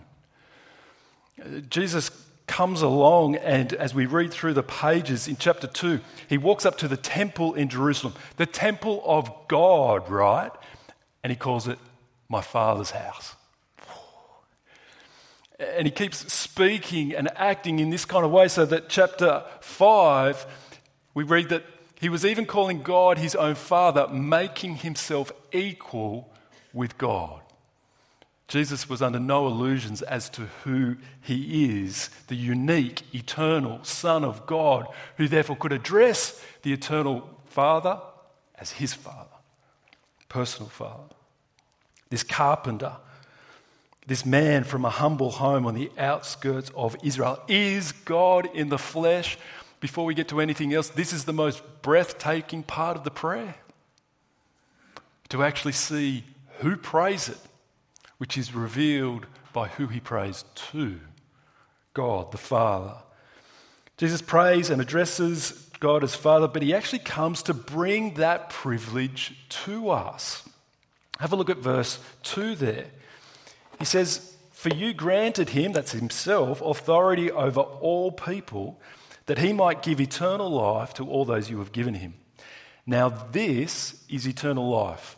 Jesus 1.70 2.12
comes 2.48 2.82
along, 2.82 3.36
and 3.36 3.74
as 3.74 3.94
we 3.94 4.06
read 4.06 4.32
through 4.32 4.53
the 4.53 4.63
pages 4.63 5.27
in 5.27 5.36
chapter 5.36 5.67
2, 5.67 6.00
he 6.29 6.38
walks 6.38 6.65
up 6.65 6.77
to 6.77 6.88
the 6.88 6.98
temple 6.98 7.53
in 7.53 7.70
Jerusalem, 7.70 8.13
the 8.38 8.46
temple 8.46 9.03
of 9.06 9.29
God, 9.48 10.10
right? 10.10 10.51
And 11.24 11.32
he 11.32 11.36
calls 11.36 11.67
it 11.67 11.77
my 12.29 12.41
Father's 12.41 12.91
house. 12.91 13.36
And 15.60 15.86
he 15.86 15.91
keeps 15.91 16.32
speaking 16.32 17.15
and 17.15 17.29
acting 17.36 17.79
in 17.79 17.89
this 17.89 18.06
kind 18.06 18.24
of 18.24 18.32
way, 18.32 18.48
so 18.48 18.65
that 18.65 18.89
chapter 18.89 19.44
5, 19.62 20.46
we 21.13 21.24
read 21.24 21.50
that 21.50 21.63
he 22.00 22.10
was 22.10 22.24
even 22.25 22.46
calling 22.46 22.82
God 22.82 23.17
his 23.17 23.36
own 23.36 23.56
Father, 23.56 24.08
making 24.08 24.77
himself 24.77 25.32
equal 25.51 26.32
with 26.74 26.98
God. 26.98 27.41
Jesus 28.48 28.88
was 28.88 29.01
under 29.01 29.20
no 29.20 29.46
illusions 29.48 30.01
as 30.01 30.30
to 30.30 30.44
who 30.63 30.96
he 31.22 31.82
is, 31.82 32.10
the 32.27 32.36
unique, 32.36 33.04
eternal 33.13 33.84
Son 33.84 34.24
of 34.24 34.46
God, 34.46 34.88
who 35.18 35.27
therefore 35.27 35.58
could 35.58 35.74
address 35.74 36.42
the 36.62 36.72
eternal 36.72 37.30
Father 37.48 38.00
as 38.56 38.72
his 38.72 38.94
Father, 38.94 39.27
personal 40.30 40.70
Father. 40.70 41.13
This 42.10 42.24
carpenter, 42.24 42.94
this 44.06 44.25
man 44.25 44.63
from 44.63 44.86
a 44.86 44.89
humble 44.89 45.32
home 45.32 45.66
on 45.66 45.75
the 45.75 45.92
outskirts 45.98 46.72
of 46.74 46.96
Israel, 47.04 47.42
is 47.50 47.92
God 47.92 48.48
in 48.54 48.70
the 48.70 48.77
flesh. 48.77 49.38
Before 49.82 50.06
we 50.06 50.13
get 50.13 50.30
to 50.30 50.39
anything 50.39 50.74
else, 50.74 50.88
this 50.88 51.12
is 51.12 51.25
the 51.25 51.34
most 51.34 51.62
breathtaking 51.82 52.63
part 52.63 52.96
of 52.96 53.04
the 53.04 53.12
prayer. 53.12 53.56
To 55.30 55.44
actually 55.44 55.74
see 55.74 56.24
who 56.60 56.77
prays 56.77 57.27
it 57.27 57.38
which 58.18 58.38
is 58.38 58.54
revealed 58.54 59.28
by 59.54 59.68
who 59.68 59.88
he 59.88 60.00
prays 60.00 60.44
to 60.72 61.00
God 61.94 62.32
the 62.32 62.38
Father. 62.38 62.96
Jesus 63.98 64.22
prays 64.22 64.70
and 64.70 64.82
addresses 64.82 65.52
God 65.80 66.04
as 66.04 66.16
Father, 66.16 66.48
but 66.48 66.62
he 66.62 66.74
actually 66.74 67.00
comes 67.00 67.44
to 67.44 67.54
bring 67.54 68.16
that 68.16 68.50
privilege 68.50 69.36
to 69.50 69.90
us. 69.90 70.48
Have 71.20 71.34
a 71.34 71.36
look 71.36 71.50
at 71.50 71.58
verse 71.58 72.00
2 72.24 72.56
there. 72.56 72.86
He 73.80 73.86
says, 73.86 74.36
For 74.52 74.70
you 74.70 74.94
granted 74.94 75.50
him, 75.50 75.72
that's 75.72 75.92
himself, 75.92 76.62
authority 76.62 77.32
over 77.32 77.62
all 77.62 78.12
people, 78.12 78.80
that 79.26 79.40
he 79.40 79.54
might 79.54 79.82
give 79.82 80.00
eternal 80.00 80.50
life 80.50 80.94
to 80.96 81.08
all 81.08 81.26
those 81.26 81.50
you 81.50 81.60
have 81.60 81.72
given 81.72 81.96
him. 81.96 82.14
Now, 82.86 83.10
this 83.10 84.04
is 84.08 84.28
eternal 84.28 84.70
life, 84.70 85.18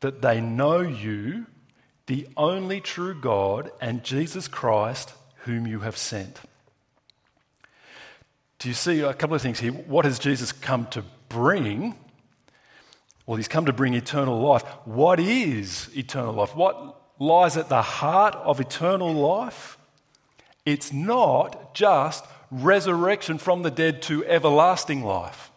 that 0.00 0.20
they 0.20 0.40
know 0.40 0.80
you, 0.80 1.46
the 2.06 2.28
only 2.36 2.80
true 2.80 3.14
God, 3.14 3.70
and 3.80 4.04
Jesus 4.04 4.48
Christ, 4.48 5.14
whom 5.44 5.66
you 5.66 5.80
have 5.80 5.96
sent. 5.96 6.40
Do 8.58 8.68
you 8.68 8.74
see 8.74 9.00
a 9.00 9.14
couple 9.14 9.36
of 9.36 9.42
things 9.42 9.60
here? 9.60 9.72
What 9.72 10.04
has 10.04 10.18
Jesus 10.18 10.52
come 10.52 10.86
to 10.88 11.04
bring? 11.28 11.94
Well, 13.26 13.36
he's 13.36 13.48
come 13.48 13.66
to 13.66 13.72
bring 13.72 13.94
eternal 13.94 14.40
life. 14.40 14.62
What 14.84 15.18
is 15.18 15.90
eternal 15.96 16.34
life? 16.34 16.54
What 16.54 17.00
lies 17.18 17.56
at 17.56 17.68
the 17.68 17.82
heart 17.82 18.34
of 18.36 18.60
eternal 18.60 19.12
life? 19.12 19.78
It's 20.66 20.92
not 20.92 21.74
just 21.74 22.24
resurrection 22.50 23.38
from 23.38 23.62
the 23.62 23.70
dead 23.70 24.02
to 24.02 24.24
everlasting 24.26 25.02
life. 25.04 25.50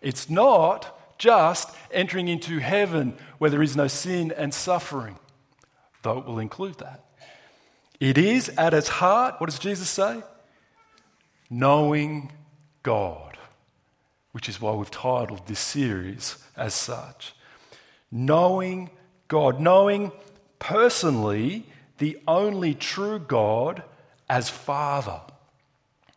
It's 0.00 0.28
not 0.28 0.98
just 1.24 1.70
entering 1.90 2.28
into 2.28 2.58
heaven 2.58 3.16
where 3.38 3.48
there 3.48 3.62
is 3.62 3.74
no 3.74 3.86
sin 3.86 4.30
and 4.36 4.52
suffering, 4.52 5.18
though 6.02 6.18
it 6.18 6.26
will 6.26 6.38
include 6.38 6.76
that. 6.76 7.02
It 7.98 8.18
is 8.18 8.50
at 8.58 8.74
its 8.74 8.88
heart, 8.88 9.36
what 9.38 9.48
does 9.48 9.58
Jesus 9.58 9.88
say? 9.88 10.22
Knowing 11.48 12.30
God, 12.82 13.38
which 14.32 14.50
is 14.50 14.60
why 14.60 14.72
we've 14.72 14.90
titled 14.90 15.46
this 15.46 15.60
series 15.60 16.36
as 16.58 16.74
such. 16.74 17.34
Knowing 18.12 18.90
God, 19.26 19.58
knowing 19.58 20.12
personally 20.58 21.64
the 21.96 22.18
only 22.28 22.74
true 22.74 23.18
God 23.18 23.82
as 24.28 24.50
Father 24.50 25.22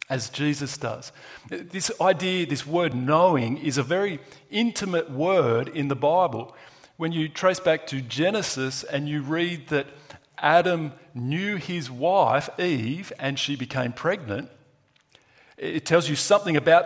as 0.09 0.29
Jesus 0.29 0.77
does. 0.77 1.11
This 1.49 1.91
idea, 1.99 2.45
this 2.45 2.65
word 2.65 2.93
knowing, 2.93 3.57
is 3.57 3.77
a 3.77 3.83
very 3.83 4.19
intimate 4.49 5.11
word 5.11 5.67
in 5.67 5.87
the 5.87 5.95
Bible. 5.95 6.55
When 6.95 7.11
you 7.11 7.29
trace 7.29 7.59
back 7.59 7.87
to 7.87 8.01
Genesis 8.01 8.83
and 8.83 9.07
you 9.09 9.21
read 9.21 9.67
that 9.67 9.87
Adam 10.37 10.93
knew 11.13 11.57
his 11.57 11.91
wife, 11.91 12.49
Eve, 12.59 13.11
and 13.19 13.37
she 13.37 13.55
became 13.55 13.91
pregnant, 13.91 14.49
it 15.57 15.85
tells 15.85 16.07
you 16.07 16.15
something 16.15 16.55
about 16.55 16.85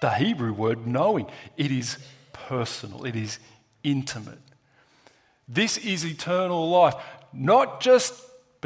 the 0.00 0.10
Hebrew 0.10 0.52
word 0.52 0.86
knowing. 0.86 1.26
It 1.56 1.72
is 1.72 1.98
personal, 2.32 3.04
it 3.04 3.16
is 3.16 3.38
intimate. 3.82 4.38
This 5.48 5.78
is 5.78 6.04
eternal 6.04 6.68
life, 6.68 6.94
not 7.32 7.80
just 7.80 8.14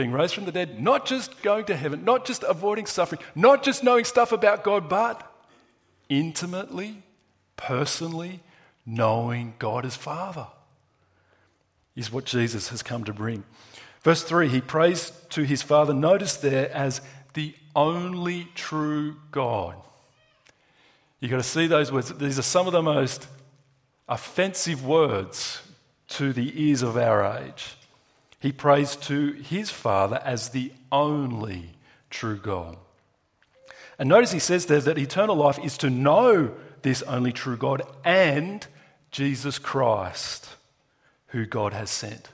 being 0.01 0.13
raised 0.13 0.35
from 0.35 0.47
the 0.47 0.53
dead, 0.53 0.81
not 0.81 1.05
just 1.05 1.43
going 1.43 1.67
to 1.67 1.77
heaven, 1.77 2.07
not 2.07 2.25
just 2.25 2.43
avoiding 2.43 2.87
suffering, 2.87 3.21
not 3.35 3.63
just 3.63 3.85
knowing 3.85 4.07
stuff 4.07 4.33
about 4.33 4.65
God, 4.65 4.89
but 4.89 5.31
intimately, 6.09 7.03
personally 7.59 8.41
knowing 8.87 9.53
God 9.59 9.85
as 9.85 9.97
Father 9.97 10.47
is 11.95 12.11
what 12.11 12.25
Jesus 12.25 12.71
has 12.71 12.83
come 12.83 13.05
to 13.05 13.13
bring. 13.13 13.45
Verse 14.01 14.23
3, 14.23 14.49
he 14.49 14.63
prays 14.63 15.13
to 15.29 15.43
his 15.43 15.61
Father, 15.61 15.93
notice 15.93 16.39
there, 16.39 16.73
as 16.73 17.03
the 17.35 17.55
only 17.77 18.49
true 18.55 19.17
God. 19.31 19.75
You've 21.21 21.31
got 21.31 21.37
to 21.37 21.43
see 21.43 21.67
those 21.67 21.93
words. 21.93 22.11
These 22.15 22.39
are 22.39 22.43
some 22.43 22.67
of 22.67 22.73
the 22.73 22.81
most 22.81 23.29
offensive 24.09 24.83
words 24.83 25.61
to 26.09 26.33
the 26.33 26.55
ears 26.57 26.81
of 26.81 26.97
our 26.97 27.39
age. 27.39 27.77
He 28.41 28.53
prays 28.53 28.97
to 28.97 29.33
his 29.33 29.71
Father 29.71 30.21
as 30.25 30.49
the 30.49 30.73
only 30.91 31.75
true 32.09 32.39
God. 32.39 32.79
And 33.99 34.09
notice 34.09 34.33
he 34.33 34.39
says 34.39 34.65
there 34.67 34.81
that 34.81 34.99
eternal 34.99 35.37
life 35.37 35.59
is 35.63 35.77
to 35.79 35.91
know 35.91 36.55
this 36.81 37.03
only 37.03 37.33
true 37.33 37.59
God 37.59 37.83
and 38.03 38.67
Jesus 39.11 39.59
Christ, 39.59 40.57
who 41.29 41.45
God 41.45 41.75
has 41.75 41.91
sent. 41.91 42.31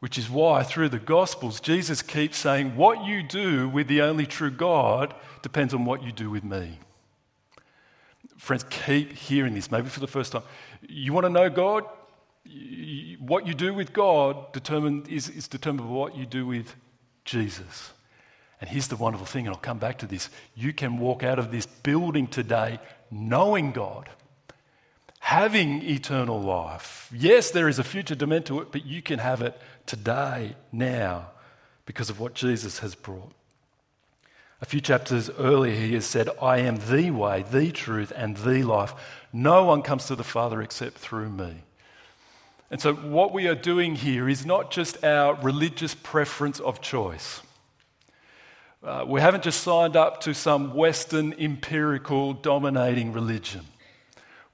Which 0.00 0.18
is 0.18 0.28
why, 0.28 0.64
through 0.64 0.88
the 0.88 0.98
Gospels, 0.98 1.60
Jesus 1.60 2.02
keeps 2.02 2.38
saying, 2.38 2.74
What 2.74 3.04
you 3.04 3.22
do 3.22 3.68
with 3.68 3.86
the 3.86 4.02
only 4.02 4.26
true 4.26 4.50
God 4.50 5.14
depends 5.42 5.72
on 5.72 5.84
what 5.84 6.02
you 6.02 6.10
do 6.10 6.30
with 6.30 6.42
me. 6.42 6.80
Friends, 8.38 8.64
keep 8.70 9.12
hearing 9.12 9.54
this, 9.54 9.70
maybe 9.70 9.88
for 9.88 10.00
the 10.00 10.06
first 10.06 10.32
time. 10.32 10.42
You 10.88 11.12
want 11.12 11.26
to 11.26 11.30
know 11.30 11.50
God? 11.50 11.84
What 13.18 13.46
you 13.46 13.54
do 13.54 13.72
with 13.74 13.92
God 13.92 14.52
determined, 14.52 15.08
is, 15.08 15.28
is 15.28 15.48
determined 15.48 15.88
by 15.88 15.94
what 15.94 16.16
you 16.16 16.26
do 16.26 16.46
with 16.46 16.74
Jesus. 17.24 17.92
And 18.60 18.68
here's 18.68 18.88
the 18.88 18.96
wonderful 18.96 19.26
thing, 19.26 19.46
and 19.46 19.54
I'll 19.54 19.60
come 19.60 19.78
back 19.78 19.98
to 19.98 20.06
this. 20.06 20.28
You 20.54 20.72
can 20.72 20.98
walk 20.98 21.22
out 21.22 21.38
of 21.38 21.50
this 21.50 21.66
building 21.66 22.26
today 22.26 22.78
knowing 23.10 23.72
God, 23.72 24.08
having 25.18 25.82
eternal 25.82 26.40
life. 26.40 27.10
Yes, 27.14 27.50
there 27.50 27.68
is 27.68 27.78
a 27.78 27.84
future 27.84 28.14
dimension 28.14 28.56
to 28.56 28.62
it, 28.62 28.72
but 28.72 28.84
you 28.84 29.02
can 29.02 29.18
have 29.18 29.42
it 29.42 29.58
today, 29.86 30.56
now, 30.72 31.30
because 31.86 32.10
of 32.10 32.20
what 32.20 32.34
Jesus 32.34 32.80
has 32.80 32.94
brought. 32.94 33.32
A 34.60 34.66
few 34.66 34.80
chapters 34.80 35.30
earlier, 35.38 35.74
he 35.74 35.94
has 35.94 36.04
said, 36.04 36.28
I 36.40 36.58
am 36.58 36.76
the 36.76 37.10
way, 37.10 37.44
the 37.50 37.72
truth, 37.72 38.12
and 38.14 38.36
the 38.36 38.62
life. 38.62 38.94
No 39.32 39.64
one 39.64 39.80
comes 39.80 40.04
to 40.06 40.16
the 40.16 40.24
Father 40.24 40.60
except 40.60 40.98
through 40.98 41.30
me. 41.30 41.62
And 42.70 42.80
so, 42.80 42.94
what 42.94 43.32
we 43.32 43.48
are 43.48 43.56
doing 43.56 43.96
here 43.96 44.28
is 44.28 44.46
not 44.46 44.70
just 44.70 45.02
our 45.02 45.34
religious 45.34 45.94
preference 45.94 46.60
of 46.60 46.80
choice. 46.80 47.42
Uh, 48.82 49.04
we 49.06 49.20
haven't 49.20 49.42
just 49.42 49.62
signed 49.62 49.96
up 49.96 50.20
to 50.22 50.32
some 50.32 50.72
Western 50.74 51.34
empirical 51.34 52.32
dominating 52.32 53.12
religion. 53.12 53.62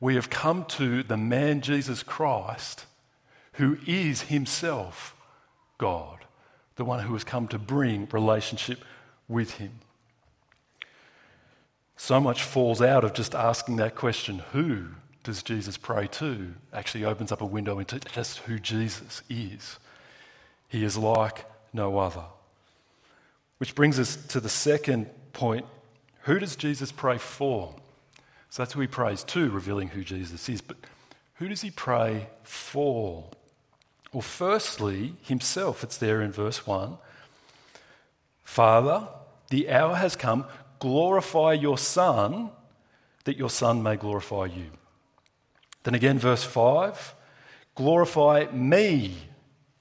We 0.00 0.14
have 0.14 0.30
come 0.30 0.64
to 0.64 1.02
the 1.02 1.16
man 1.16 1.60
Jesus 1.60 2.02
Christ, 2.02 2.86
who 3.54 3.78
is 3.86 4.22
himself 4.22 5.14
God, 5.78 6.24
the 6.76 6.84
one 6.84 7.00
who 7.00 7.12
has 7.12 7.22
come 7.22 7.48
to 7.48 7.58
bring 7.58 8.08
relationship 8.10 8.82
with 9.28 9.52
him. 9.52 9.80
So 11.96 12.20
much 12.20 12.42
falls 12.42 12.82
out 12.82 13.04
of 13.04 13.14
just 13.14 13.34
asking 13.34 13.76
that 13.76 13.94
question, 13.94 14.42
who 14.52 14.88
does 15.26 15.42
Jesus 15.42 15.76
pray 15.76 16.06
to? 16.06 16.54
Actually 16.72 17.04
opens 17.04 17.30
up 17.30 17.42
a 17.42 17.46
window 17.46 17.78
into 17.78 17.98
just 17.98 18.38
who 18.38 18.58
Jesus 18.58 19.22
is. 19.28 19.78
He 20.68 20.84
is 20.84 20.96
like 20.96 21.44
no 21.72 21.98
other. 21.98 22.24
Which 23.58 23.74
brings 23.74 23.98
us 23.98 24.16
to 24.28 24.40
the 24.40 24.48
second 24.48 25.10
point 25.32 25.66
who 26.22 26.38
does 26.38 26.56
Jesus 26.56 26.90
pray 26.90 27.18
for? 27.18 27.74
So 28.50 28.62
that's 28.62 28.72
who 28.72 28.80
he 28.80 28.86
prays 28.86 29.22
to, 29.24 29.50
revealing 29.50 29.88
who 29.88 30.02
Jesus 30.02 30.48
is. 30.48 30.60
But 30.60 30.76
who 31.34 31.48
does 31.48 31.60
he 31.60 31.70
pray 31.70 32.28
for? 32.42 33.30
Well, 34.12 34.22
firstly, 34.22 35.14
himself. 35.22 35.84
It's 35.84 35.98
there 35.98 36.20
in 36.20 36.32
verse 36.32 36.66
1. 36.66 36.96
Father, 38.42 39.06
the 39.50 39.70
hour 39.70 39.94
has 39.94 40.16
come. 40.16 40.46
Glorify 40.78 41.52
your 41.52 41.78
Son, 41.78 42.50
that 43.24 43.36
your 43.36 43.50
Son 43.50 43.82
may 43.82 43.96
glorify 43.96 44.46
you. 44.46 44.70
Then 45.86 45.94
again, 45.94 46.18
verse 46.18 46.42
5 46.42 47.14
Glorify 47.76 48.46
me 48.50 49.14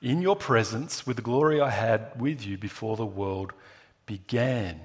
in 0.04 0.22
your 0.22 0.36
presence 0.36 1.08
with 1.08 1.16
the 1.16 1.24
glory 1.24 1.60
I 1.60 1.72
had 1.72 2.22
with 2.22 2.46
you 2.46 2.60
before 2.60 2.96
the 2.96 3.08
world 3.08 3.54
began. 4.06 4.82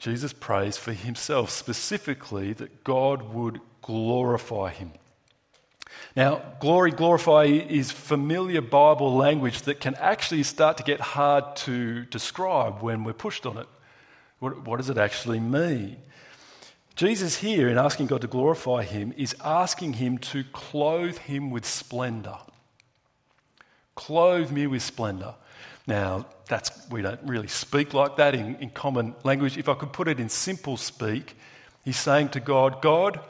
Jesus 0.00 0.32
prays 0.32 0.76
for 0.76 0.92
himself, 0.92 1.50
specifically 1.50 2.52
that 2.54 2.82
God 2.82 3.32
would 3.32 3.60
glorify 3.80 4.70
him. 4.70 4.90
Now, 6.16 6.42
glory, 6.58 6.90
glorify 6.90 7.44
is 7.44 7.92
familiar 7.92 8.60
Bible 8.60 9.14
language 9.14 9.62
that 9.62 9.78
can 9.78 9.94
actually 9.94 10.42
start 10.42 10.78
to 10.78 10.82
get 10.82 10.98
hard 10.98 11.54
to 11.58 12.06
describe 12.06 12.82
when 12.82 13.04
we're 13.04 13.12
pushed 13.12 13.46
on 13.46 13.56
it. 13.56 13.68
What, 14.40 14.66
what 14.66 14.78
does 14.78 14.90
it 14.90 14.98
actually 14.98 15.38
mean? 15.38 15.98
Jesus, 16.98 17.36
here, 17.36 17.68
in 17.68 17.78
asking 17.78 18.08
God 18.08 18.22
to 18.22 18.26
glorify 18.26 18.82
him, 18.82 19.14
is 19.16 19.36
asking 19.44 19.92
him 19.92 20.18
to 20.18 20.42
clothe 20.52 21.16
him 21.16 21.48
with 21.52 21.64
splendor. 21.64 22.38
Clothe 23.94 24.50
me 24.50 24.66
with 24.66 24.82
splendor. 24.82 25.36
Now, 25.86 26.26
that's, 26.48 26.72
we 26.90 27.02
don't 27.02 27.20
really 27.22 27.46
speak 27.46 27.94
like 27.94 28.16
that 28.16 28.34
in, 28.34 28.56
in 28.56 28.70
common 28.70 29.14
language. 29.22 29.56
If 29.56 29.68
I 29.68 29.74
could 29.74 29.92
put 29.92 30.08
it 30.08 30.18
in 30.18 30.28
simple 30.28 30.76
speak, 30.76 31.36
he's 31.84 31.96
saying 31.96 32.30
to 32.30 32.40
God, 32.40 32.82
God, 32.82 33.20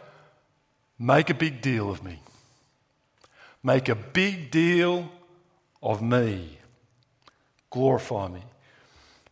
make 0.99 1.29
a 1.29 1.35
big 1.35 1.61
deal 1.61 1.91
of 1.91 2.03
me. 2.03 2.23
Make 3.63 3.91
a 3.91 3.95
big 3.95 4.51
deal 4.51 5.11
of 5.83 6.01
me. 6.01 6.57
Glorify 7.69 8.29
me. 8.29 8.41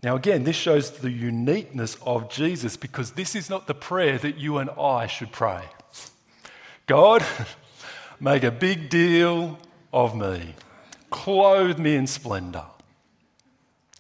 Now, 0.03 0.15
again, 0.17 0.45
this 0.45 0.57
shows 0.57 0.91
the 0.91 1.11
uniqueness 1.11 1.97
of 2.03 2.31
Jesus 2.31 2.77
because 2.77 3.13
this 3.13 3.35
is 3.35 3.49
not 3.49 3.67
the 3.67 3.75
prayer 3.75 4.19
that 4.19 4.39
you 4.39 4.59
and 4.59 4.71
I 4.71 5.07
should 5.07 5.33
pray. 5.33 5.65
God, 6.87 7.25
make 8.21 8.45
a 8.45 8.51
big 8.51 8.89
deal 8.89 9.59
of 9.93 10.15
me. 10.15 10.55
Clothe 11.11 11.79
me 11.79 11.97
in 11.97 12.07
splendor. 12.07 12.65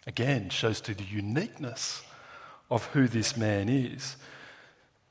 Again, 0.06 0.50
shows 0.50 0.80
to 0.82 0.94
the 0.94 1.04
uniqueness 1.04 2.02
of 2.70 2.84
who 2.86 3.08
this 3.08 3.36
man 3.36 3.68
is. 3.68 4.16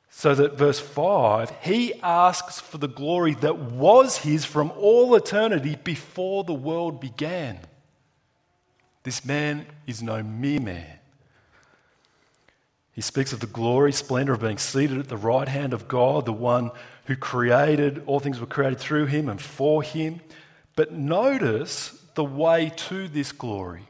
So 0.09 0.33
that 0.35 0.57
verse 0.57 0.79
5, 0.79 1.51
he 1.61 1.93
asks 2.01 2.61
for 2.61 2.77
the 2.77 2.87
glory 2.87 3.33
that 3.35 3.57
was 3.57 4.19
his 4.19 4.45
from 4.45 4.71
all 4.77 5.13
eternity 5.15 5.75
before 5.83 6.45
the 6.45 6.53
world 6.53 7.01
began. 7.01 7.59
This 9.05 9.23
man 9.23 9.67
is 9.85 10.01
no 10.01 10.23
mere 10.23 10.59
man. 10.59 10.97
He 12.91 13.01
speaks 13.01 13.31
of 13.33 13.39
the 13.39 13.45
glory, 13.45 13.93
splendor 13.93 14.33
of 14.33 14.41
being 14.41 14.57
seated 14.57 14.97
at 14.97 15.09
the 15.09 15.15
right 15.15 15.47
hand 15.47 15.73
of 15.73 15.87
God, 15.87 16.25
the 16.25 16.33
one 16.33 16.71
who 17.05 17.15
created, 17.15 18.01
all 18.07 18.19
things 18.19 18.39
were 18.39 18.47
created 18.47 18.79
through 18.79 19.05
him 19.05 19.29
and 19.29 19.39
for 19.39 19.83
him. 19.83 20.21
But 20.75 20.91
notice 20.91 22.01
the 22.15 22.23
way 22.23 22.71
to 22.75 23.07
this 23.07 23.31
glory 23.31 23.83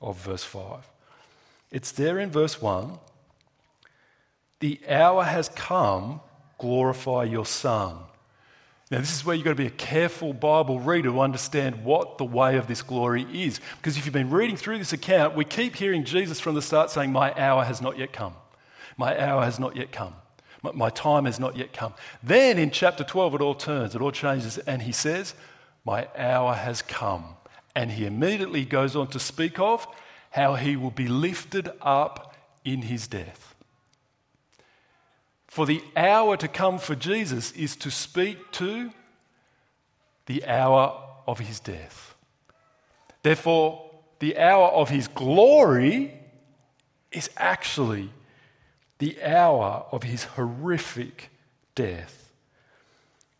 of 0.00 0.18
verse 0.18 0.42
5. 0.42 0.90
It's 1.70 1.92
there 1.92 2.18
in 2.18 2.30
verse 2.30 2.60
1 2.60 2.98
The 4.58 4.80
hour 4.88 5.22
has 5.22 5.50
come, 5.50 6.20
glorify 6.58 7.24
your 7.24 7.46
Son. 7.46 7.96
Now, 8.92 8.98
this 8.98 9.16
is 9.16 9.24
where 9.24 9.34
you've 9.34 9.46
got 9.46 9.52
to 9.52 9.56
be 9.56 9.66
a 9.66 9.70
careful 9.70 10.34
Bible 10.34 10.78
reader 10.78 11.08
to 11.08 11.20
understand 11.22 11.82
what 11.82 12.18
the 12.18 12.26
way 12.26 12.58
of 12.58 12.66
this 12.66 12.82
glory 12.82 13.22
is. 13.32 13.58
Because 13.78 13.96
if 13.96 14.04
you've 14.04 14.12
been 14.12 14.28
reading 14.28 14.54
through 14.54 14.76
this 14.76 14.92
account, 14.92 15.34
we 15.34 15.46
keep 15.46 15.76
hearing 15.76 16.04
Jesus 16.04 16.38
from 16.38 16.54
the 16.54 16.60
start 16.60 16.90
saying, 16.90 17.10
My 17.10 17.32
hour 17.40 17.64
has 17.64 17.80
not 17.80 17.96
yet 17.96 18.12
come. 18.12 18.34
My 18.98 19.18
hour 19.18 19.44
has 19.44 19.58
not 19.58 19.76
yet 19.76 19.92
come. 19.92 20.12
My, 20.62 20.72
my 20.72 20.90
time 20.90 21.24
has 21.24 21.40
not 21.40 21.56
yet 21.56 21.72
come. 21.72 21.94
Then 22.22 22.58
in 22.58 22.70
chapter 22.70 23.02
12, 23.02 23.36
it 23.36 23.40
all 23.40 23.54
turns, 23.54 23.94
it 23.94 24.02
all 24.02 24.12
changes, 24.12 24.58
and 24.58 24.82
he 24.82 24.92
says, 24.92 25.34
My 25.86 26.06
hour 26.14 26.52
has 26.52 26.82
come. 26.82 27.24
And 27.74 27.92
he 27.92 28.04
immediately 28.04 28.66
goes 28.66 28.94
on 28.94 29.06
to 29.06 29.18
speak 29.18 29.58
of 29.58 29.86
how 30.32 30.56
he 30.56 30.76
will 30.76 30.90
be 30.90 31.08
lifted 31.08 31.70
up 31.80 32.36
in 32.62 32.82
his 32.82 33.06
death. 33.06 33.51
For 35.52 35.66
the 35.66 35.84
hour 35.94 36.38
to 36.38 36.48
come 36.48 36.78
for 36.78 36.94
Jesus 36.94 37.52
is 37.52 37.76
to 37.76 37.90
speak 37.90 38.52
to 38.52 38.90
the 40.24 40.46
hour 40.46 40.98
of 41.26 41.40
his 41.40 41.60
death. 41.60 42.14
Therefore, 43.22 43.90
the 44.18 44.38
hour 44.38 44.68
of 44.68 44.88
his 44.88 45.08
glory 45.08 46.18
is 47.10 47.28
actually 47.36 48.08
the 48.96 49.22
hour 49.22 49.84
of 49.92 50.04
his 50.04 50.24
horrific 50.24 51.28
death. 51.74 52.32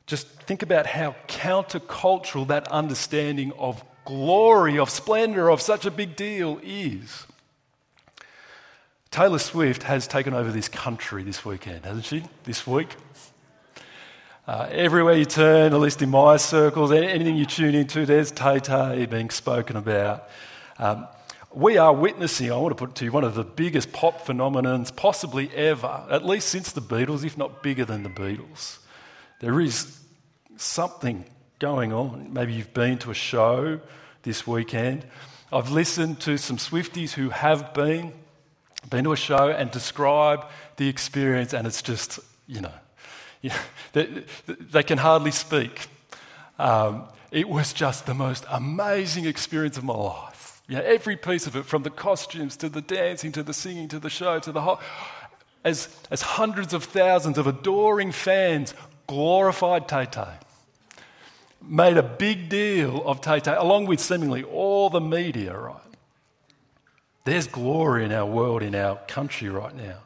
Just 0.06 0.28
think 0.42 0.62
about 0.62 0.84
how 0.84 1.16
countercultural 1.28 2.46
that 2.48 2.68
understanding 2.68 3.52
of 3.52 3.82
glory, 4.04 4.78
of 4.78 4.90
splendor, 4.90 5.50
of 5.50 5.62
such 5.62 5.86
a 5.86 5.90
big 5.90 6.14
deal 6.14 6.60
is. 6.62 7.26
Taylor 9.12 9.38
Swift 9.38 9.82
has 9.82 10.06
taken 10.06 10.32
over 10.32 10.50
this 10.50 10.70
country 10.70 11.22
this 11.22 11.44
weekend, 11.44 11.84
hasn't 11.84 12.06
she? 12.06 12.24
This 12.44 12.66
week. 12.66 12.96
Uh, 14.48 14.66
everywhere 14.70 15.12
you 15.12 15.26
turn, 15.26 15.74
at 15.74 15.80
least 15.80 16.00
in 16.00 16.08
my 16.08 16.38
circles, 16.38 16.90
anything 16.90 17.36
you 17.36 17.44
tune 17.44 17.74
into, 17.74 18.06
there's 18.06 18.32
Tay 18.32 18.58
Tay 18.58 19.04
being 19.04 19.28
spoken 19.28 19.76
about. 19.76 20.30
Um, 20.78 21.06
we 21.52 21.76
are 21.76 21.92
witnessing, 21.92 22.50
I 22.50 22.56
want 22.56 22.70
to 22.70 22.74
put 22.74 22.92
it 22.92 22.96
to 22.96 23.04
you, 23.04 23.12
one 23.12 23.22
of 23.22 23.34
the 23.34 23.44
biggest 23.44 23.92
pop 23.92 24.24
phenomenons 24.24 24.96
possibly 24.96 25.54
ever, 25.54 26.06
at 26.10 26.24
least 26.24 26.48
since 26.48 26.72
the 26.72 26.80
Beatles, 26.80 27.22
if 27.22 27.36
not 27.36 27.62
bigger 27.62 27.84
than 27.84 28.04
the 28.04 28.08
Beatles. 28.08 28.78
There 29.40 29.60
is 29.60 30.00
something 30.56 31.26
going 31.58 31.92
on. 31.92 32.32
Maybe 32.32 32.54
you've 32.54 32.72
been 32.72 32.96
to 33.00 33.10
a 33.10 33.14
show 33.14 33.78
this 34.22 34.46
weekend. 34.46 35.04
I've 35.52 35.70
listened 35.70 36.20
to 36.20 36.38
some 36.38 36.56
Swifties 36.56 37.12
who 37.12 37.28
have 37.28 37.74
been, 37.74 38.14
been 38.90 39.04
to 39.04 39.12
a 39.12 39.16
show 39.16 39.48
and 39.48 39.70
describe 39.70 40.46
the 40.76 40.88
experience, 40.88 41.52
and 41.52 41.66
it's 41.66 41.82
just, 41.82 42.20
you 42.46 42.60
know, 42.60 42.72
they, 43.92 44.24
they, 44.46 44.82
can 44.82 44.98
hardly 44.98 45.30
speak. 45.30 45.88
Um, 46.58 47.04
it 47.30 47.48
was 47.48 47.72
just 47.72 48.06
the 48.06 48.14
most 48.14 48.44
amazing 48.50 49.24
experience 49.24 49.76
of 49.76 49.84
my 49.84 49.94
life. 49.94 50.62
Know, 50.68 50.80
every 50.80 51.16
piece 51.16 51.46
of 51.46 51.54
it, 51.56 51.66
from 51.66 51.82
the 51.82 51.90
costumes 51.90 52.56
to 52.58 52.68
the 52.68 52.80
dancing 52.80 53.32
to 53.32 53.42
the 53.42 53.52
singing 53.52 53.88
to 53.88 53.98
the 53.98 54.08
show 54.08 54.38
to 54.38 54.52
the 54.52 54.60
whole, 54.62 54.80
as, 55.64 55.94
as 56.10 56.22
hundreds 56.22 56.72
of 56.72 56.84
thousands 56.84 57.36
of 57.36 57.46
adoring 57.46 58.10
fans 58.10 58.74
glorified 59.06 59.86
Tay 59.86 60.06
Tay 60.06 60.38
made 61.60 61.96
a 61.96 62.02
big 62.02 62.48
deal 62.48 63.02
of 63.04 63.20
Tay 63.20 63.40
Tay, 63.40 63.54
along 63.54 63.86
with 63.86 64.00
seemingly 64.00 64.42
all 64.42 64.90
the 64.90 65.00
media, 65.00 65.56
right? 65.56 65.76
There's 67.24 67.46
glory 67.46 68.04
in 68.04 68.12
our 68.12 68.26
world, 68.26 68.62
in 68.62 68.74
our 68.74 68.96
country 69.06 69.48
right 69.48 69.74
now. 69.74 69.98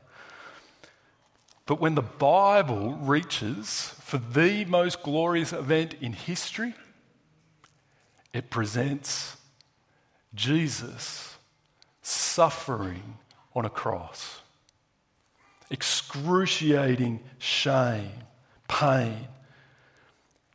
But 1.64 1.80
when 1.80 1.94
the 1.94 2.02
Bible 2.02 2.94
reaches 2.94 3.94
for 4.00 4.18
the 4.18 4.64
most 4.66 5.02
glorious 5.02 5.52
event 5.52 5.94
in 6.00 6.12
history, 6.12 6.74
it 8.32 8.50
presents 8.50 9.36
Jesus 10.34 11.36
suffering 12.02 13.18
on 13.54 13.64
a 13.64 13.70
cross, 13.70 14.40
excruciating 15.70 17.20
shame, 17.38 18.12
pain, 18.68 19.26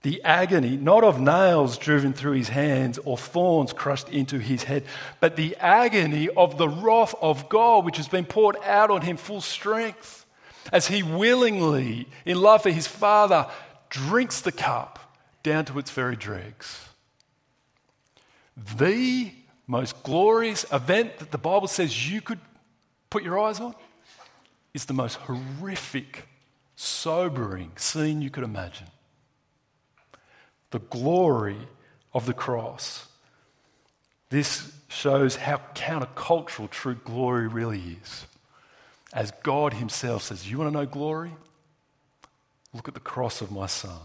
The 0.04 0.24
agony, 0.24 0.78
not 0.78 1.04
of 1.04 1.22
nails 1.22 1.78
driven 1.78 2.14
through 2.14 2.34
his 2.34 2.50
hands 2.50 2.98
or 3.06 3.18
thorns 3.18 3.72
crushed 3.72 4.10
into 4.10 4.40
his 4.40 4.64
head, 4.64 4.84
but 5.20 5.36
the 5.36 5.56
agony 5.58 6.28
of 6.30 6.58
the 6.58 6.68
wrath 6.68 7.14
of 7.22 7.50
God, 7.50 7.86
which 7.86 7.98
has 7.98 8.08
been 8.08 8.26
poured 8.26 8.58
out 8.66 8.90
on 8.90 9.02
him 9.02 9.16
full 9.18 9.42
strength, 9.42 10.26
as 10.72 10.88
he 10.88 11.04
willingly, 11.04 12.08
in 12.26 12.42
love 12.42 12.64
for 12.64 12.72
his 12.72 12.88
Father, 12.88 13.48
drinks 13.90 14.42
the 14.42 14.52
cup 14.52 15.18
down 15.44 15.66
to 15.66 15.78
its 15.78 15.92
very 15.92 16.16
dregs. 16.16 16.84
The 18.78 19.32
most 19.68 20.02
glorious 20.02 20.66
event 20.72 21.20
that 21.20 21.32
the 21.32 21.38
Bible 21.38 21.68
says 21.68 22.10
you 22.10 22.22
could 22.22 22.40
put 23.12 23.24
your 23.24 23.38
eyes 23.40 23.60
on 23.60 23.76
is 24.74 24.86
the 24.86 24.94
most 24.94 25.16
horrific, 25.16 26.28
sobering 26.76 27.72
scene 27.76 28.22
you 28.22 28.32
could 28.32 28.44
imagine. 28.44 28.88
The 30.72 30.80
glory 30.80 31.58
of 32.14 32.26
the 32.26 32.34
cross. 32.34 33.08
This 34.30 34.72
shows 34.88 35.36
how 35.36 35.62
countercultural 35.76 36.70
true 36.70 36.96
glory 36.96 37.48
really 37.48 37.98
is. 38.02 38.26
As 39.14 39.32
God 39.44 39.74
Himself 39.74 40.24
says, 40.24 40.50
You 40.50 40.58
want 40.58 40.72
to 40.72 40.80
know 40.80 40.86
glory? 40.86 41.32
Look 42.74 42.88
at 42.88 42.94
the 42.94 43.00
cross 43.00 43.42
of 43.42 43.52
my 43.52 43.66
Son. 43.68 44.00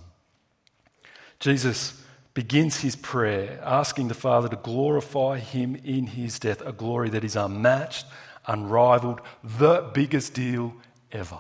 Jesus 1.39 2.03
begins 2.35 2.81
his 2.81 2.97
prayer 2.97 3.59
asking 3.63 4.09
the 4.09 4.15
Father 4.15 4.49
to 4.49 4.57
glorify 4.57 5.39
him 5.39 5.75
in 5.85 6.07
his 6.07 6.39
death, 6.39 6.61
a 6.67 6.73
glory 6.73 7.09
that 7.11 7.25
is 7.25 7.37
unmatched, 7.37 8.05
unrivaled, 8.47 9.21
the 9.43 9.89
biggest 9.95 10.35
deal 10.35 10.75
ever. 11.13 11.39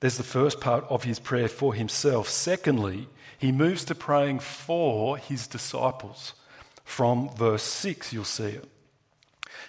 There's 0.00 0.18
the 0.18 0.22
first 0.22 0.60
part 0.60 0.84
of 0.88 1.04
his 1.04 1.18
prayer 1.18 1.48
for 1.48 1.74
himself. 1.74 2.28
Secondly, 2.28 3.08
he 3.38 3.52
moves 3.52 3.84
to 3.86 3.94
praying 3.94 4.40
for 4.40 5.16
his 5.16 5.46
disciples. 5.46 6.34
From 6.84 7.30
verse 7.34 7.62
6, 7.62 8.12
you'll 8.12 8.24
see 8.24 8.44
it. 8.44 8.68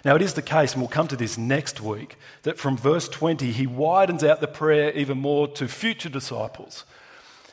Now, 0.04 0.14
it 0.14 0.22
is 0.22 0.34
the 0.34 0.42
case, 0.42 0.72
and 0.72 0.82
we'll 0.82 0.88
come 0.88 1.08
to 1.08 1.16
this 1.16 1.36
next 1.36 1.80
week, 1.80 2.16
that 2.42 2.58
from 2.58 2.76
verse 2.76 3.08
20, 3.08 3.50
he 3.52 3.66
widens 3.66 4.22
out 4.22 4.40
the 4.40 4.46
prayer 4.46 4.92
even 4.92 5.18
more 5.18 5.48
to 5.48 5.66
future 5.66 6.08
disciples. 6.08 6.84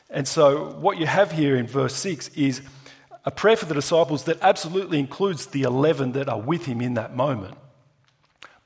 And 0.08 0.28
so, 0.28 0.70
what 0.74 0.98
you 0.98 1.06
have 1.06 1.32
here 1.32 1.56
in 1.56 1.66
verse 1.66 1.96
6 1.96 2.28
is 2.28 2.62
a 3.24 3.30
prayer 3.32 3.56
for 3.56 3.66
the 3.66 3.74
disciples 3.74 4.24
that 4.24 4.40
absolutely 4.40 5.00
includes 5.00 5.46
the 5.46 5.62
11 5.62 6.12
that 6.12 6.28
are 6.28 6.40
with 6.40 6.66
him 6.66 6.80
in 6.80 6.94
that 6.94 7.16
moment, 7.16 7.56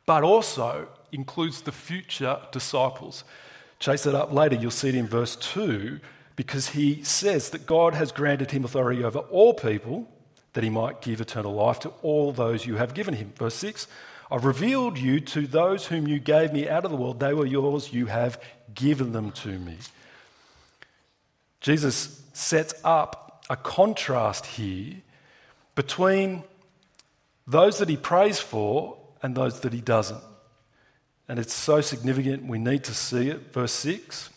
but 0.04 0.22
also 0.22 0.88
includes 1.12 1.62
the 1.62 1.72
future 1.72 2.38
disciples. 2.52 3.24
Chase 3.80 4.04
that 4.04 4.14
up 4.14 4.32
later, 4.32 4.56
you'll 4.56 4.70
see 4.70 4.90
it 4.90 4.94
in 4.94 5.08
verse 5.08 5.34
2, 5.36 6.00
because 6.36 6.70
he 6.70 7.02
says 7.02 7.50
that 7.50 7.66
God 7.66 7.94
has 7.94 8.12
granted 8.12 8.50
him 8.50 8.64
authority 8.64 9.02
over 9.02 9.18
all 9.18 9.54
people 9.54 10.06
that 10.52 10.64
he 10.64 10.70
might 10.70 11.00
give 11.00 11.20
eternal 11.20 11.54
life 11.54 11.80
to 11.80 11.88
all 12.02 12.32
those 12.32 12.66
you 12.66 12.76
have 12.76 12.94
given 12.94 13.14
him. 13.14 13.32
Verse 13.36 13.54
6 13.54 13.86
I've 14.30 14.44
revealed 14.44 14.96
you 14.96 15.18
to 15.20 15.46
those 15.46 15.86
whom 15.86 16.06
you 16.06 16.20
gave 16.20 16.52
me 16.52 16.68
out 16.68 16.84
of 16.84 16.92
the 16.92 16.96
world. 16.96 17.18
They 17.18 17.34
were 17.34 17.46
yours, 17.46 17.92
you 17.92 18.06
have 18.06 18.40
given 18.72 19.12
them 19.12 19.32
to 19.32 19.58
me. 19.58 19.76
Jesus 21.60 22.22
sets 22.32 22.74
up 22.84 23.44
a 23.50 23.56
contrast 23.56 24.46
here 24.46 24.96
between 25.74 26.44
those 27.46 27.78
that 27.78 27.88
he 27.88 27.96
prays 27.96 28.38
for 28.38 28.98
and 29.22 29.34
those 29.34 29.60
that 29.60 29.72
he 29.72 29.80
doesn't. 29.80 30.22
And 31.30 31.38
it's 31.38 31.54
so 31.54 31.80
significant, 31.80 32.46
we 32.46 32.58
need 32.58 32.82
to 32.82 32.92
see 32.92 33.28
it. 33.28 33.52
Verse 33.52 33.70
6. 33.70 34.30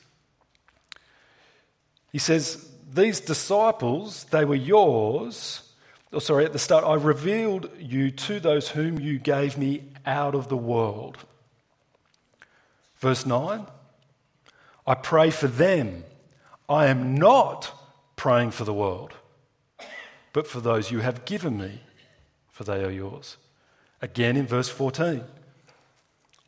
He 2.11 2.19
says, 2.19 2.69
These 2.93 3.19
disciples, 3.19 4.25
they 4.25 4.45
were 4.45 4.53
yours. 4.53 5.73
Oh, 6.13 6.19
sorry, 6.19 6.45
at 6.45 6.53
the 6.53 6.59
start, 6.59 6.85
I 6.85 6.93
revealed 6.93 7.71
you 7.79 8.11
to 8.11 8.39
those 8.39 8.69
whom 8.69 8.99
you 8.99 9.17
gave 9.17 9.57
me 9.57 9.85
out 10.05 10.35
of 10.35 10.49
the 10.49 10.55
world. 10.55 11.17
Verse 12.97 13.25
9. 13.25 13.65
I 14.85 14.93
pray 14.93 15.31
for 15.31 15.47
them. 15.47 16.03
I 16.69 16.85
am 16.85 17.15
not 17.15 17.73
praying 18.15 18.51
for 18.51 18.65
the 18.65 18.73
world, 18.73 19.13
but 20.31 20.45
for 20.45 20.61
those 20.61 20.91
you 20.91 20.99
have 20.99 21.25
given 21.25 21.57
me, 21.57 21.81
for 22.51 22.65
they 22.65 22.83
are 22.83 22.91
yours. 22.91 23.37
Again 23.99 24.37
in 24.37 24.45
verse 24.45 24.69
14 24.69 25.23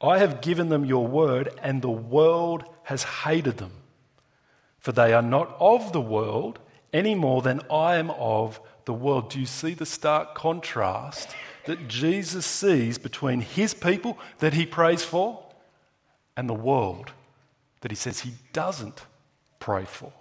I 0.01 0.17
have 0.19 0.41
given 0.41 0.69
them 0.69 0.85
your 0.85 1.07
word, 1.07 1.49
and 1.61 1.81
the 1.81 1.89
world 1.89 2.63
has 2.83 3.03
hated 3.03 3.57
them, 3.57 3.71
for 4.79 4.91
they 4.91 5.13
are 5.13 5.21
not 5.21 5.55
of 5.59 5.93
the 5.93 6.01
world 6.01 6.59
any 6.93 7.15
more 7.15 7.41
than 7.41 7.61
I 7.69 7.95
am 7.95 8.11
of 8.11 8.59
the 8.85 8.93
world. 8.93 9.29
Do 9.29 9.39
you 9.39 9.45
see 9.45 9.73
the 9.73 9.85
stark 9.85 10.35
contrast 10.35 11.35
that 11.65 11.87
Jesus 11.87 12.45
sees 12.45 12.97
between 12.97 13.41
his 13.41 13.73
people 13.73 14.17
that 14.39 14.53
he 14.53 14.65
prays 14.65 15.03
for 15.03 15.43
and 16.37 16.49
the 16.49 16.53
world 16.53 17.11
that 17.81 17.91
he 17.91 17.95
says 17.95 18.21
he 18.21 18.33
doesn't 18.53 19.03
pray 19.59 19.85
for. 19.85 20.11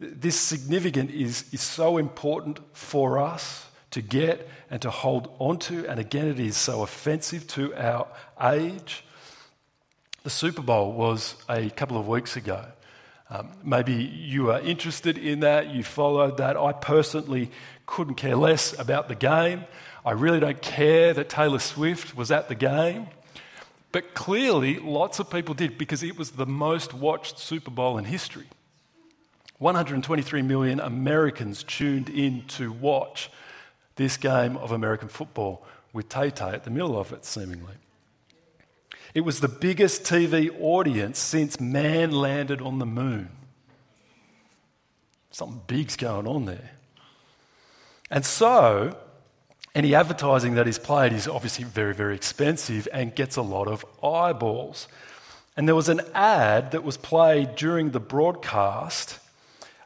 This 0.00 0.38
significant 0.38 1.10
is, 1.10 1.52
is 1.52 1.60
so 1.60 1.96
important 1.96 2.60
for 2.72 3.18
us 3.18 3.66
to 3.98 4.02
get 4.02 4.48
and 4.70 4.80
to 4.82 4.90
hold 4.90 5.34
onto, 5.40 5.84
and 5.86 5.98
again, 5.98 6.28
it 6.28 6.38
is 6.38 6.56
so 6.56 6.82
offensive 6.82 7.46
to 7.48 7.74
our 7.74 8.06
age. 8.40 9.04
The 10.22 10.30
Super 10.30 10.62
Bowl 10.62 10.92
was 10.92 11.34
a 11.48 11.68
couple 11.70 11.98
of 11.98 12.06
weeks 12.06 12.36
ago. 12.36 12.64
Um, 13.28 13.48
maybe 13.64 13.94
you 13.94 14.52
are 14.52 14.60
interested 14.60 15.18
in 15.18 15.40
that, 15.40 15.74
you 15.74 15.82
followed 15.82 16.36
that. 16.36 16.56
I 16.56 16.72
personally 16.72 17.50
couldn't 17.86 18.14
care 18.14 18.36
less 18.36 18.78
about 18.78 19.08
the 19.08 19.16
game. 19.16 19.64
I 20.06 20.12
really 20.12 20.38
don't 20.38 20.62
care 20.62 21.12
that 21.12 21.28
Taylor 21.28 21.58
Swift 21.58 22.16
was 22.16 22.30
at 22.30 22.48
the 22.48 22.54
game. 22.54 23.08
But 23.90 24.14
clearly, 24.14 24.78
lots 24.78 25.18
of 25.18 25.28
people 25.28 25.54
did 25.54 25.76
because 25.76 26.04
it 26.04 26.16
was 26.16 26.32
the 26.32 26.46
most 26.46 26.94
watched 26.94 27.38
Super 27.40 27.72
Bowl 27.72 27.98
in 27.98 28.04
history. 28.04 28.46
123 29.58 30.42
million 30.42 30.78
Americans 30.78 31.64
tuned 31.64 32.08
in 32.08 32.44
to 32.46 32.70
watch 32.70 33.28
this 33.98 34.16
game 34.16 34.56
of 34.56 34.72
American 34.72 35.08
football 35.08 35.62
with 35.92 36.08
Tay 36.08 36.30
Tay 36.30 36.50
at 36.50 36.64
the 36.64 36.70
middle 36.70 36.98
of 36.98 37.12
it, 37.12 37.24
seemingly. 37.26 37.74
It 39.14 39.22
was 39.22 39.40
the 39.40 39.48
biggest 39.48 40.04
TV 40.04 40.50
audience 40.60 41.18
since 41.18 41.60
man 41.60 42.12
landed 42.12 42.62
on 42.62 42.78
the 42.78 42.86
moon. 42.86 43.28
Something 45.30 45.62
big's 45.66 45.96
going 45.96 46.26
on 46.26 46.46
there. 46.46 46.70
And 48.10 48.24
so, 48.24 48.96
any 49.74 49.94
advertising 49.94 50.54
that 50.54 50.66
is 50.66 50.78
played 50.78 51.12
is 51.12 51.28
obviously 51.28 51.64
very, 51.64 51.94
very 51.94 52.14
expensive 52.14 52.88
and 52.92 53.14
gets 53.14 53.36
a 53.36 53.42
lot 53.42 53.68
of 53.68 53.84
eyeballs. 54.02 54.88
And 55.56 55.66
there 55.66 55.74
was 55.74 55.88
an 55.88 56.00
ad 56.14 56.70
that 56.70 56.84
was 56.84 56.96
played 56.96 57.56
during 57.56 57.90
the 57.90 58.00
broadcast 58.00 59.18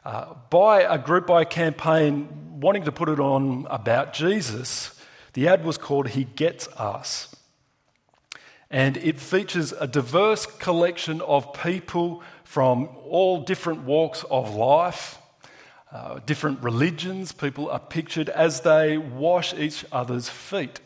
uh, 0.05 0.33
by 0.49 0.81
a 0.81 0.97
group, 0.97 1.27
by 1.27 1.43
a 1.43 1.45
campaign 1.45 2.59
wanting 2.59 2.83
to 2.83 2.91
put 2.91 3.09
it 3.09 3.19
on 3.19 3.67
about 3.69 4.13
Jesus. 4.13 4.99
The 5.33 5.47
ad 5.47 5.65
was 5.65 5.77
called 5.77 6.09
He 6.09 6.23
Gets 6.23 6.67
Us. 6.69 7.35
And 8.69 8.97
it 8.97 9.19
features 9.19 9.71
a 9.71 9.87
diverse 9.87 10.45
collection 10.45 11.21
of 11.21 11.53
people 11.53 12.23
from 12.43 12.89
all 13.05 13.41
different 13.41 13.83
walks 13.83 14.23
of 14.29 14.55
life 14.55 15.19
uh, 15.93 16.19
different 16.25 16.63
religions, 16.63 17.31
people 17.31 17.69
are 17.69 17.79
pictured 17.79 18.27
as 18.27 18.61
they 18.61 18.97
wash 18.97 19.53
each 19.53 19.85
other's 19.91 20.27
feet. 20.27 20.79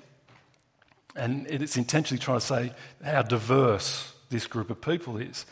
And 1.16 1.48
it's 1.48 1.78
intentionally 1.78 2.20
trying 2.20 2.42
to 2.42 2.46
say 2.46 2.74
how 3.02 3.22
diverse 3.22 4.14
this 4.30 4.48
group 4.48 4.70
of 4.70 4.82
people 4.82 5.16
is. 5.16 5.46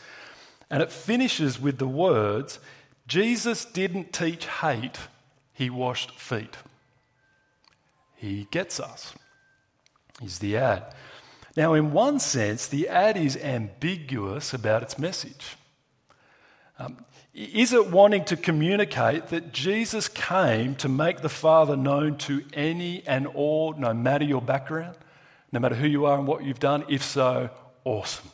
And 0.68 0.82
it 0.82 0.92
finishes 0.92 1.58
with 1.58 1.78
the 1.78 1.88
words 1.88 2.58
Jesus 3.06 3.64
didn't 3.64 4.12
teach 4.12 4.46
hate, 4.46 4.98
he 5.52 5.70
washed 5.70 6.18
feet. 6.18 6.56
He 8.16 8.48
gets 8.50 8.80
us, 8.80 9.14
is 10.22 10.38
the 10.38 10.56
ad. 10.56 10.94
Now, 11.56 11.74
in 11.74 11.92
one 11.92 12.18
sense, 12.18 12.66
the 12.66 12.88
ad 12.88 13.16
is 13.16 13.36
ambiguous 13.36 14.52
about 14.52 14.82
its 14.82 14.98
message. 14.98 15.56
Um, 16.78 17.04
is 17.32 17.72
it 17.72 17.90
wanting 17.90 18.24
to 18.26 18.36
communicate 18.36 19.28
that 19.28 19.52
Jesus 19.52 20.08
came 20.08 20.74
to 20.76 20.88
make 20.88 21.20
the 21.20 21.28
Father 21.28 21.76
known 21.76 22.16
to 22.18 22.42
any 22.52 23.02
and 23.06 23.26
all, 23.26 23.74
no 23.74 23.94
matter 23.94 24.24
your 24.24 24.42
background, 24.42 24.96
no 25.52 25.60
matter 25.60 25.74
who 25.74 25.86
you 25.86 26.06
are 26.06 26.18
and 26.18 26.26
what 26.26 26.44
you've 26.44 26.58
done? 26.58 26.84
If 26.88 27.02
so, 27.02 27.50
awesome. 27.84 28.30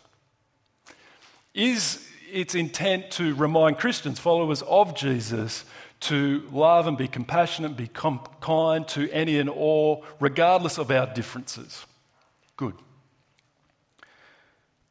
Is 1.54 2.08
its 2.32 2.54
intent 2.54 3.10
to 3.12 3.34
remind 3.34 3.78
Christians, 3.78 4.18
followers 4.18 4.62
of 4.62 4.96
Jesus, 4.96 5.64
to 6.00 6.48
love 6.50 6.86
and 6.86 6.96
be 6.96 7.06
compassionate, 7.06 7.76
be 7.76 7.86
com- 7.86 8.20
kind 8.40 8.88
to 8.88 9.10
any 9.10 9.38
and 9.38 9.48
all, 9.48 10.04
regardless 10.18 10.78
of 10.78 10.90
our 10.90 11.06
differences? 11.14 11.86
Good. 12.56 12.74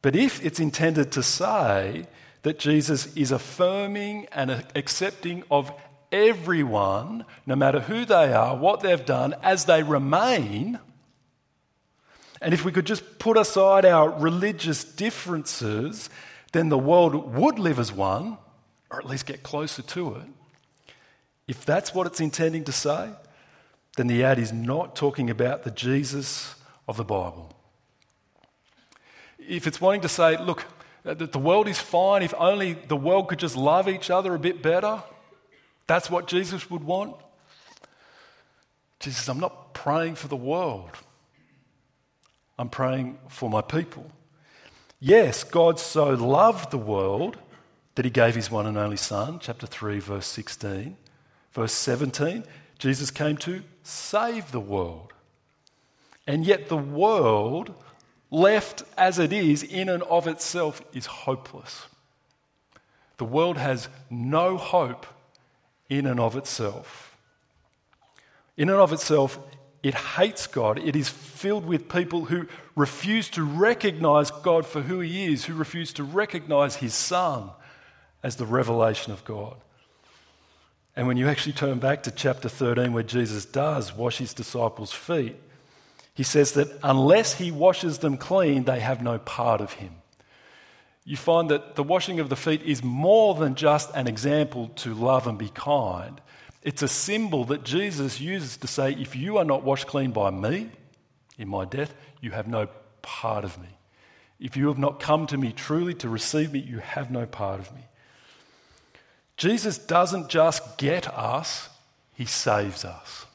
But 0.00 0.16
if 0.16 0.44
it's 0.44 0.60
intended 0.60 1.12
to 1.12 1.22
say 1.22 2.06
that 2.42 2.58
Jesus 2.58 3.14
is 3.16 3.30
affirming 3.30 4.26
and 4.32 4.64
accepting 4.74 5.44
of 5.50 5.72
everyone, 6.10 7.24
no 7.46 7.56
matter 7.56 7.80
who 7.80 8.04
they 8.04 8.32
are, 8.32 8.56
what 8.56 8.80
they've 8.80 9.04
done, 9.04 9.34
as 9.42 9.64
they 9.64 9.82
remain. 9.82 10.78
And 12.40 12.52
if 12.52 12.64
we 12.64 12.72
could 12.72 12.86
just 12.86 13.18
put 13.18 13.36
aside 13.36 13.84
our 13.84 14.10
religious 14.10 14.84
differences, 14.84 16.10
then 16.52 16.68
the 16.68 16.78
world 16.78 17.34
would 17.34 17.58
live 17.58 17.78
as 17.78 17.92
one, 17.92 18.38
or 18.90 18.98
at 18.98 19.06
least 19.06 19.26
get 19.26 19.42
closer 19.42 19.82
to 19.82 20.16
it. 20.16 20.26
If 21.48 21.64
that's 21.64 21.94
what 21.94 22.06
it's 22.06 22.20
intending 22.20 22.64
to 22.64 22.72
say, 22.72 23.10
then 23.96 24.06
the 24.06 24.22
ad 24.22 24.38
is 24.38 24.52
not 24.52 24.94
talking 24.94 25.28
about 25.28 25.64
the 25.64 25.70
Jesus 25.70 26.54
of 26.86 26.96
the 26.96 27.04
Bible. 27.04 27.52
If 29.38 29.66
it's 29.66 29.80
wanting 29.80 30.02
to 30.02 30.08
say, 30.08 30.36
look, 30.42 30.64
that 31.04 31.32
the 31.32 31.38
world 31.38 31.68
is 31.68 31.78
fine, 31.78 32.22
if 32.22 32.32
only 32.38 32.74
the 32.74 32.96
world 32.96 33.28
could 33.28 33.38
just 33.38 33.56
love 33.56 33.88
each 33.88 34.08
other 34.08 34.34
a 34.34 34.38
bit 34.38 34.62
better, 34.62 35.02
that's 35.86 36.10
what 36.10 36.28
Jesus 36.28 36.70
would 36.70 36.84
want. 36.84 37.16
Jesus, 39.00 39.28
I'm 39.28 39.40
not 39.40 39.74
praying 39.74 40.14
for 40.14 40.28
the 40.28 40.36
world. 40.36 40.90
I'm 42.56 42.68
praying 42.68 43.18
for 43.28 43.50
my 43.50 43.62
people. 43.62 44.10
Yes, 45.04 45.42
God 45.42 45.80
so 45.80 46.10
loved 46.10 46.70
the 46.70 46.78
world 46.78 47.36
that 47.96 48.04
he 48.04 48.10
gave 48.10 48.36
his 48.36 48.52
one 48.52 48.66
and 48.68 48.78
only 48.78 48.96
Son, 48.96 49.40
chapter 49.40 49.66
3, 49.66 49.98
verse 49.98 50.26
16. 50.26 50.96
Verse 51.50 51.72
17, 51.72 52.44
Jesus 52.78 53.10
came 53.10 53.36
to 53.38 53.64
save 53.82 54.52
the 54.52 54.60
world. 54.60 55.12
And 56.24 56.46
yet, 56.46 56.68
the 56.68 56.76
world, 56.76 57.74
left 58.30 58.84
as 58.96 59.18
it 59.18 59.32
is 59.32 59.64
in 59.64 59.88
and 59.88 60.04
of 60.04 60.28
itself, 60.28 60.80
is 60.92 61.06
hopeless. 61.06 61.86
The 63.16 63.24
world 63.24 63.56
has 63.56 63.88
no 64.08 64.56
hope 64.56 65.04
in 65.88 66.06
and 66.06 66.20
of 66.20 66.36
itself. 66.36 67.18
In 68.56 68.70
and 68.70 68.78
of 68.78 68.92
itself, 68.92 69.40
it 69.82 69.94
hates 69.94 70.46
God. 70.46 70.78
It 70.78 70.94
is 70.94 71.08
filled 71.08 71.66
with 71.66 71.88
people 71.88 72.26
who 72.26 72.46
refuse 72.76 73.28
to 73.30 73.42
recognize 73.42 74.30
God 74.30 74.64
for 74.64 74.82
who 74.82 75.00
He 75.00 75.32
is, 75.32 75.44
who 75.44 75.54
refuse 75.54 75.92
to 75.94 76.04
recognize 76.04 76.76
His 76.76 76.94
Son 76.94 77.50
as 78.22 78.36
the 78.36 78.46
revelation 78.46 79.12
of 79.12 79.24
God. 79.24 79.56
And 80.94 81.06
when 81.06 81.16
you 81.16 81.28
actually 81.28 81.54
turn 81.54 81.78
back 81.78 82.02
to 82.04 82.10
chapter 82.10 82.48
13, 82.48 82.92
where 82.92 83.02
Jesus 83.02 83.44
does 83.44 83.96
wash 83.96 84.18
his 84.18 84.34
disciples' 84.34 84.92
feet, 84.92 85.36
he 86.14 86.22
says 86.22 86.52
that 86.52 86.68
unless 86.82 87.34
he 87.34 87.50
washes 87.50 87.98
them 87.98 88.18
clean, 88.18 88.64
they 88.64 88.80
have 88.80 89.02
no 89.02 89.18
part 89.18 89.62
of 89.62 89.74
him. 89.74 89.94
You 91.04 91.16
find 91.16 91.50
that 91.50 91.74
the 91.74 91.82
washing 91.82 92.20
of 92.20 92.28
the 92.28 92.36
feet 92.36 92.62
is 92.62 92.84
more 92.84 93.34
than 93.34 93.54
just 93.54 93.90
an 93.94 94.06
example 94.06 94.68
to 94.76 94.94
love 94.94 95.26
and 95.26 95.38
be 95.38 95.48
kind. 95.48 96.20
It's 96.62 96.82
a 96.82 96.88
symbol 96.88 97.44
that 97.46 97.64
Jesus 97.64 98.20
uses 98.20 98.56
to 98.58 98.66
say, 98.66 98.92
if 98.92 99.16
you 99.16 99.38
are 99.38 99.44
not 99.44 99.64
washed 99.64 99.86
clean 99.86 100.12
by 100.12 100.30
me 100.30 100.70
in 101.36 101.48
my 101.48 101.64
death, 101.64 101.94
you 102.20 102.30
have 102.30 102.46
no 102.46 102.68
part 103.02 103.44
of 103.44 103.60
me. 103.60 103.68
If 104.38 104.56
you 104.56 104.68
have 104.68 104.78
not 104.78 105.00
come 105.00 105.26
to 105.28 105.36
me 105.36 105.52
truly 105.52 105.94
to 105.94 106.08
receive 106.08 106.52
me, 106.52 106.60
you 106.60 106.78
have 106.78 107.10
no 107.10 107.26
part 107.26 107.60
of 107.60 107.74
me. 107.74 107.82
Jesus 109.36 109.78
doesn't 109.78 110.28
just 110.28 110.78
get 110.78 111.08
us, 111.08 111.68
he 112.14 112.24
saves 112.24 112.84
us. 112.84 113.26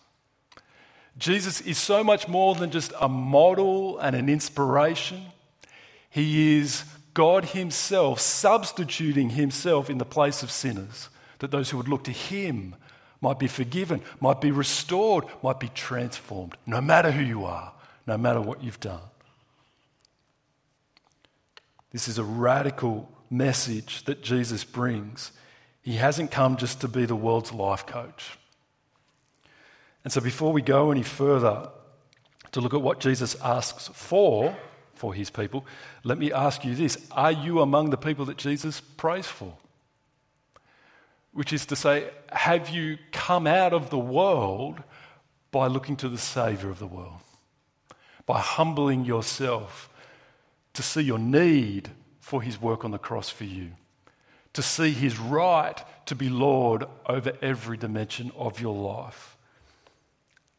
Jesus 1.18 1.62
is 1.62 1.78
so 1.78 2.04
much 2.04 2.28
more 2.28 2.56
than 2.56 2.72
just 2.72 2.94
a 3.00 3.10
model 3.10 3.98
and 4.00 4.16
an 4.16 4.30
inspiration. 4.30 5.22
He 6.10 6.58
is 6.58 6.84
God 7.14 7.46
Himself 7.46 8.20
substituting 8.20 9.32
Himself 9.32 9.90
in 9.90 9.98
the 9.98 10.06
place 10.06 10.44
of 10.44 10.52
sinners, 10.52 11.10
that 11.40 11.52
those 11.52 11.72
who 11.72 11.78
would 11.78 11.88
look 11.88 12.04
to 12.04 12.12
Him 12.12 12.76
might 13.22 13.40
be 13.40 13.48
forgiven, 13.48 14.02
might 14.20 14.42
be 14.42 14.52
restored, 14.52 15.26
might 15.42 15.60
be 15.60 15.70
transformed, 15.70 16.56
no 16.66 16.82
matter 16.82 17.12
who 17.12 17.24
you 17.24 17.46
are, 17.46 17.74
no 18.06 18.18
matter 18.18 18.42
what 18.42 18.64
you've 18.64 18.80
done. 18.80 19.02
This 21.92 22.08
is 22.08 22.18
a 22.18 22.24
radical 22.24 23.10
message 23.30 24.04
that 24.06 24.22
Jesus 24.22 24.64
brings. 24.64 25.32
He 25.82 25.94
hasn't 25.94 26.32
come 26.32 26.58
just 26.58 26.82
to 26.82 26.88
be 26.88 27.06
the 27.06 27.16
world's 27.16 27.52
life 27.52 27.86
coach. 27.86 28.38
And 30.04 30.14
so, 30.14 30.22
before 30.22 30.54
we 30.54 30.62
go 30.62 30.92
any 30.92 31.04
further 31.04 31.70
to 32.52 32.62
look 32.62 32.74
at 32.74 32.82
what 32.82 33.00
Jesus 33.00 33.36
asks 33.42 33.90
for 33.94 34.56
for 34.94 35.14
his 35.14 35.30
people, 35.30 35.66
let 36.04 36.18
me 36.18 36.32
ask 36.32 36.64
you 36.64 36.76
this 36.76 37.08
Are 37.12 37.32
you 37.32 37.62
among 37.62 37.90
the 37.90 37.98
people 37.98 38.26
that 38.26 38.38
Jesus 38.38 38.80
prays 38.80 39.26
for? 39.26 39.54
Which 41.38 41.54
is 41.54 41.68
to 41.68 41.76
say, 41.76 42.10
have 42.32 42.70
you 42.70 42.98
come 43.12 43.46
out 43.46 43.72
of 43.72 43.92
the 43.92 44.00
world 44.00 44.82
by 45.52 45.68
looking 45.68 45.96
to 45.98 46.10
the 46.10 46.18
Saviour 46.18 46.72
of 46.72 46.80
the 46.80 46.88
world? 46.88 47.22
By 48.26 48.40
humbling 48.40 49.06
yourself 49.06 49.90
to 50.74 50.82
see 50.82 51.02
your 51.02 51.20
need 51.20 51.90
for 52.20 52.42
his 52.42 52.60
work 52.60 52.84
on 52.84 52.90
the 52.90 52.98
cross 52.98 53.30
for 53.30 53.44
you? 53.44 53.74
to 54.58 54.64
see 54.64 54.90
his 54.90 55.20
right 55.20 55.84
to 56.08 56.16
be 56.16 56.30
Lord 56.30 56.84
over 57.06 57.32
every 57.44 57.78
dimension 57.78 58.32
of 58.36 58.60
your 58.60 58.74
life. 58.74 59.38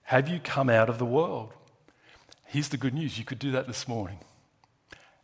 Have 0.04 0.28
you 0.28 0.38
come 0.38 0.70
out 0.70 0.88
of 0.88 1.00
the 1.00 1.04
world? 1.04 1.52
Here's 2.44 2.68
the 2.68 2.76
good 2.76 2.94
news 2.94 3.18
you 3.18 3.24
could 3.24 3.40
do 3.40 3.50
that 3.50 3.66
this 3.66 3.88
morning. 3.88 4.20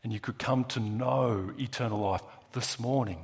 And 0.02 0.12
you 0.12 0.18
could 0.18 0.40
come 0.40 0.64
to 0.64 0.80
know 0.80 1.52
eternal 1.56 2.00
life 2.00 2.22
this 2.52 2.80
morning. 2.80 3.18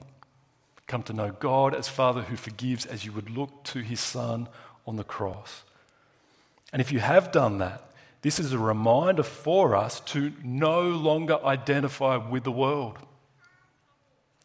Come 0.90 1.04
to 1.04 1.12
know 1.12 1.30
God 1.30 1.72
as 1.72 1.86
Father 1.86 2.22
who 2.22 2.34
forgives 2.34 2.84
as 2.84 3.04
you 3.04 3.12
would 3.12 3.30
look 3.30 3.62
to 3.62 3.78
his 3.78 4.00
Son 4.00 4.48
on 4.88 4.96
the 4.96 5.04
cross. 5.04 5.62
And 6.72 6.82
if 6.82 6.90
you 6.90 6.98
have 6.98 7.30
done 7.30 7.58
that, 7.58 7.92
this 8.22 8.40
is 8.40 8.52
a 8.52 8.58
reminder 8.58 9.22
for 9.22 9.76
us 9.76 10.00
to 10.06 10.32
no 10.42 10.82
longer 10.82 11.38
identify 11.44 12.16
with 12.16 12.42
the 12.42 12.50
world. 12.50 12.98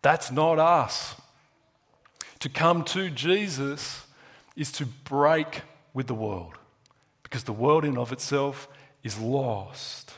That's 0.03 0.31
not 0.31 0.60
us. 0.60 1.15
To 2.41 2.49
come 2.49 2.84
to 2.84 3.10
Jesus 3.10 4.05
is 4.55 4.71
to 4.73 4.86
break 4.86 5.63
with 5.95 6.05
the 6.05 6.13
world 6.13 6.60
because 7.23 7.45
the 7.45 7.53
world 7.53 7.84
in 7.86 7.97
of 7.97 8.12
itself 8.12 8.67
is 9.01 9.17
lost. 9.17 10.13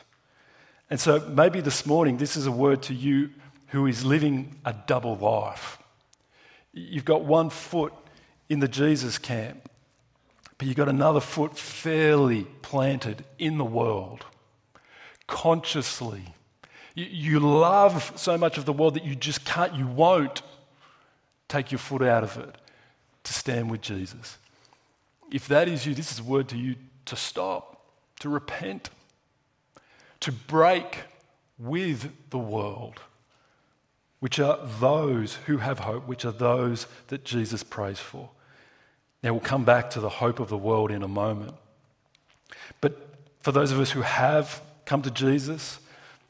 And 0.90 1.00
so 1.00 1.20
maybe 1.20 1.62
this 1.62 1.86
morning 1.86 2.18
this 2.18 2.36
is 2.36 2.44
a 2.44 2.52
word 2.52 2.82
to 2.82 2.94
you 2.94 3.30
who 3.68 3.86
is 3.86 4.04
living 4.04 4.56
a 4.66 4.74
double 4.86 5.16
life. 5.16 5.77
You've 6.78 7.04
got 7.04 7.24
one 7.24 7.50
foot 7.50 7.92
in 8.48 8.60
the 8.60 8.68
Jesus 8.68 9.18
camp, 9.18 9.70
but 10.56 10.66
you've 10.66 10.76
got 10.76 10.88
another 10.88 11.20
foot 11.20 11.56
fairly 11.56 12.44
planted 12.62 13.24
in 13.38 13.58
the 13.58 13.64
world, 13.64 14.24
consciously 15.26 16.34
you, 16.98 17.40
love 17.40 18.12
so 18.16 18.36
much 18.36 18.58
of 18.58 18.64
the 18.64 18.72
world 18.72 18.94
that 18.94 19.04
you 19.04 19.14
just 19.14 19.44
can't, 19.44 19.74
you 19.74 19.86
won't 19.86 20.42
take 21.48 21.70
your 21.70 21.78
foot 21.78 22.02
out 22.02 22.24
of 22.24 22.36
it 22.36 22.56
to 23.24 23.32
stand 23.32 23.70
with 23.70 23.80
Jesus. 23.80 24.38
If 25.30 25.48
that 25.48 25.68
is 25.68 25.86
you, 25.86 25.94
this 25.94 26.10
is 26.10 26.18
a 26.18 26.24
word 26.24 26.48
to 26.48 26.56
you 26.56 26.74
to 27.06 27.16
stop, 27.16 27.84
to 28.20 28.28
repent, 28.28 28.90
to 30.20 30.32
break 30.32 30.98
with 31.58 32.10
the 32.30 32.38
world, 32.38 33.00
which 34.20 34.38
are 34.40 34.58
those 34.80 35.36
who 35.46 35.58
have 35.58 35.80
hope, 35.80 36.06
which 36.06 36.24
are 36.24 36.32
those 36.32 36.86
that 37.08 37.24
Jesus 37.24 37.62
prays 37.62 37.98
for. 37.98 38.30
Now, 39.22 39.32
we'll 39.32 39.40
come 39.40 39.64
back 39.64 39.90
to 39.90 40.00
the 40.00 40.08
hope 40.08 40.40
of 40.40 40.48
the 40.48 40.56
world 40.56 40.90
in 40.90 41.02
a 41.02 41.08
moment. 41.08 41.54
But 42.80 42.96
for 43.40 43.52
those 43.52 43.72
of 43.72 43.80
us 43.80 43.90
who 43.90 44.02
have 44.02 44.60
come 44.84 45.02
to 45.02 45.10
Jesus, 45.10 45.78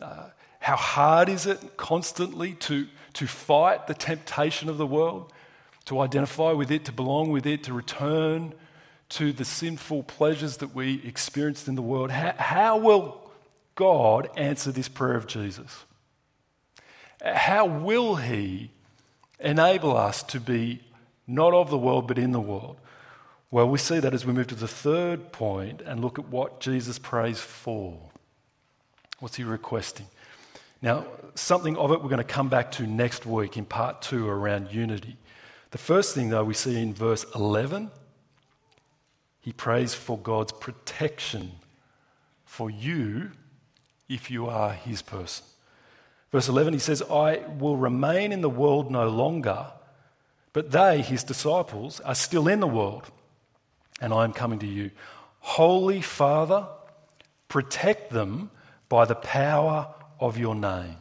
uh, 0.01 0.29
how 0.61 0.77
hard 0.77 1.29
is 1.29 1.47
it 1.47 1.77
constantly 1.77 2.55
to, 2.55 2.87
to 3.15 3.27
fight 3.27 3.87
the 3.87 3.95
temptation 3.95 4.69
of 4.69 4.79
the 4.79 4.87
world, 4.87 5.33
to 5.87 6.01
identify 6.01 6.53
with 6.53 6.71
it, 6.71 6.85
to 6.87 6.93
belong 6.93 7.31
with 7.31 7.47
it, 7.47 7.65
to 7.65 7.73
return 7.73 8.53
to 9.11 9.33
the 9.33 9.45
sinful 9.45 10.03
pleasures 10.03 10.59
that 10.59 10.75
we 10.75 11.03
experienced 11.05 11.69
in 11.69 11.75
the 11.75 11.83
world? 11.83 12.11
How, 12.11 12.35
how 12.37 12.77
will 12.77 13.31
God 13.75 14.29
answer 14.37 14.73
this 14.73 14.89
prayer 14.89 15.15
of 15.15 15.27
Jesus? 15.27 15.85
How 17.23 17.67
will 17.67 18.17
He 18.17 18.71
enable 19.41 19.97
us 19.97 20.23
to 20.25 20.41
be 20.41 20.83
not 21.27 21.53
of 21.53 21.71
the 21.71 21.79
world 21.79 22.09
but 22.09 22.19
in 22.19 22.33
the 22.33 22.41
world? 22.41 22.79
Well, 23.51 23.69
we 23.69 23.79
see 23.79 23.99
that 23.99 24.13
as 24.13 24.27
we 24.27 24.33
move 24.33 24.49
to 24.49 24.55
the 24.55 24.69
third 24.69 25.33
point 25.33 25.81
and 25.81 26.01
look 26.01 26.19
at 26.19 26.29
what 26.29 26.61
Jesus 26.61 26.99
prays 26.99 27.41
for. 27.41 27.99
What's 29.21 29.37
he 29.37 29.45
requesting? 29.45 30.07
Now, 30.83 31.07
something 31.35 31.77
of 31.77 31.91
it 31.91 32.03
we're 32.03 32.11
going 32.11 32.19
to 32.19 32.25
come 32.25 32.49
back 32.49 32.71
to 32.73 32.87
next 32.87 33.27
week 33.27 33.57
in 33.57 33.65
part 33.65 34.03
two 34.03 34.29
around 34.29 34.71
unity. 34.71 35.17
The 35.71 35.79
first 35.79 36.15
thing, 36.15 36.29
though, 36.29 36.45
we 36.45 36.55
see 36.55 36.81
in 36.81 36.95
verse 36.95 37.25
11, 37.35 37.91
he 39.41 39.53
prays 39.53 39.95
for 39.95 40.19
God's 40.19 40.53
protection 40.53 41.53
for 42.45 42.71
you 42.71 43.31
if 44.09 44.31
you 44.31 44.47
are 44.47 44.73
his 44.73 45.03
person. 45.03 45.45
Verse 46.31 46.49
11, 46.49 46.75
he 46.75 46.79
says, 46.79 47.03
I 47.03 47.39
will 47.59 47.77
remain 47.77 48.33
in 48.33 48.43
the 48.43 48.51
world 48.51 48.91
no 48.91 49.09
longer, 49.09 49.67
but 50.53 50.71
they, 50.71 51.01
his 51.01 51.25
disciples, 51.25 52.01
are 52.01 52.15
still 52.15 52.49
in 52.49 52.61
the 52.61 52.67
world, 52.67 53.05
and 54.01 54.13
I 54.13 54.25
am 54.25 54.33
coming 54.33 54.59
to 54.59 54.67
you. 54.67 54.91
Holy 55.41 56.03
Father, 56.03 56.67
protect 57.49 58.11
them 58.11 58.51
by 58.89 59.05
the 59.05 59.15
power 59.15 59.95
of 60.21 60.37
your 60.37 60.55
name. 60.55 60.97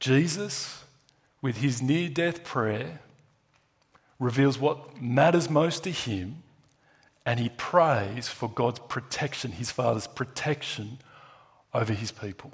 Jesus, 0.00 0.84
with 1.42 1.58
his 1.58 1.82
near 1.82 2.08
death 2.08 2.44
prayer, 2.44 3.00
reveals 4.18 4.58
what 4.58 5.00
matters 5.00 5.50
most 5.50 5.84
to 5.84 5.90
him, 5.90 6.42
and 7.26 7.38
he 7.38 7.50
prays 7.50 8.28
for 8.28 8.48
God's 8.48 8.78
protection, 8.78 9.52
his 9.52 9.70
Father's 9.70 10.06
protection 10.06 10.98
over 11.74 11.92
his 11.92 12.10
people. 12.10 12.52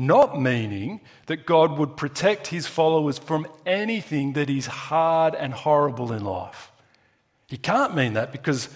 Not 0.00 0.40
meaning 0.40 1.00
that 1.26 1.44
God 1.44 1.76
would 1.76 1.96
protect 1.96 2.46
his 2.46 2.68
followers 2.68 3.18
from 3.18 3.48
anything 3.66 4.34
that 4.34 4.48
is 4.48 4.66
hard 4.66 5.34
and 5.34 5.52
horrible 5.52 6.12
in 6.12 6.24
life. 6.24 6.70
He 7.48 7.56
can't 7.56 7.96
mean 7.96 8.12
that 8.12 8.30
because 8.30 8.68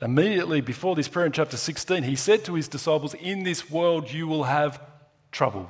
immediately 0.00 0.62
before 0.62 0.96
this 0.96 1.06
prayer 1.06 1.26
in 1.26 1.32
chapter 1.32 1.58
16, 1.58 2.04
he 2.04 2.16
said 2.16 2.46
to 2.46 2.54
his 2.54 2.66
disciples, 2.66 3.12
In 3.12 3.42
this 3.42 3.70
world 3.70 4.10
you 4.10 4.26
will 4.26 4.44
have 4.44 4.80
trouble, 5.32 5.68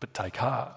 but 0.00 0.12
take 0.12 0.36
heart. 0.38 0.72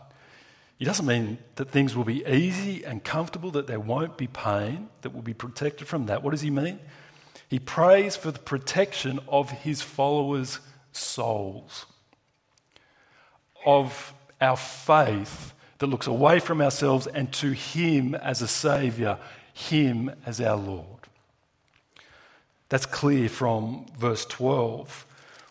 He 0.78 0.86
doesn't 0.86 1.08
mean 1.08 1.40
that 1.56 1.72
things 1.72 1.96
will 1.96 2.04
be 2.04 2.24
easy 2.28 2.86
and 2.86 3.04
comfortable, 3.04 3.50
that 3.52 3.66
there 3.66 3.80
won't 3.80 4.18
be 4.18 4.28
pain, 4.28 4.90
that 5.02 5.14
we'll 5.14 5.24
be 5.24 5.34
protected 5.34 5.88
from 5.88 6.06
that. 6.06 6.22
What 6.22 6.30
does 6.30 6.42
he 6.42 6.52
mean? 6.52 6.80
He 7.50 7.58
prays 7.58 8.16
for 8.16 8.30
the 8.30 8.38
protection 8.38 9.20
of 9.28 9.50
his 9.50 9.82
followers' 9.82 10.60
souls, 10.92 11.88
of 13.68 14.14
our 14.42 14.58
faith 14.58 15.54
that 15.78 15.88
looks 15.88 16.08
away 16.08 16.40
from 16.40 16.62
ourselves 16.62 17.06
and 17.06 17.32
to 17.34 17.52
him 17.52 18.16
as 18.16 18.42
a 18.42 18.48
Saviour, 18.48 19.20
him 19.54 20.10
as 20.26 20.42
our 20.42 20.56
Lord. 20.56 20.86
That's 22.70 22.86
clear 22.86 23.30
from 23.30 23.86
verse 23.98 24.26
12, 24.26 25.06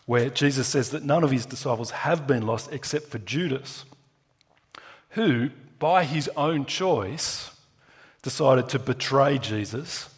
where 0.05 0.29
Jesus 0.29 0.67
says 0.67 0.89
that 0.91 1.03
none 1.03 1.23
of 1.23 1.31
his 1.31 1.45
disciples 1.45 1.91
have 1.91 2.27
been 2.27 2.45
lost 2.45 2.73
except 2.73 3.07
for 3.07 3.19
Judas 3.19 3.85
who, 5.17 5.49
by 5.79 6.03
his 6.03 6.29
own 6.37 6.63
choice, 6.65 7.49
decided 8.21 8.69
to 8.69 8.77
betray 8.77 9.39
Jesus. 9.39 10.09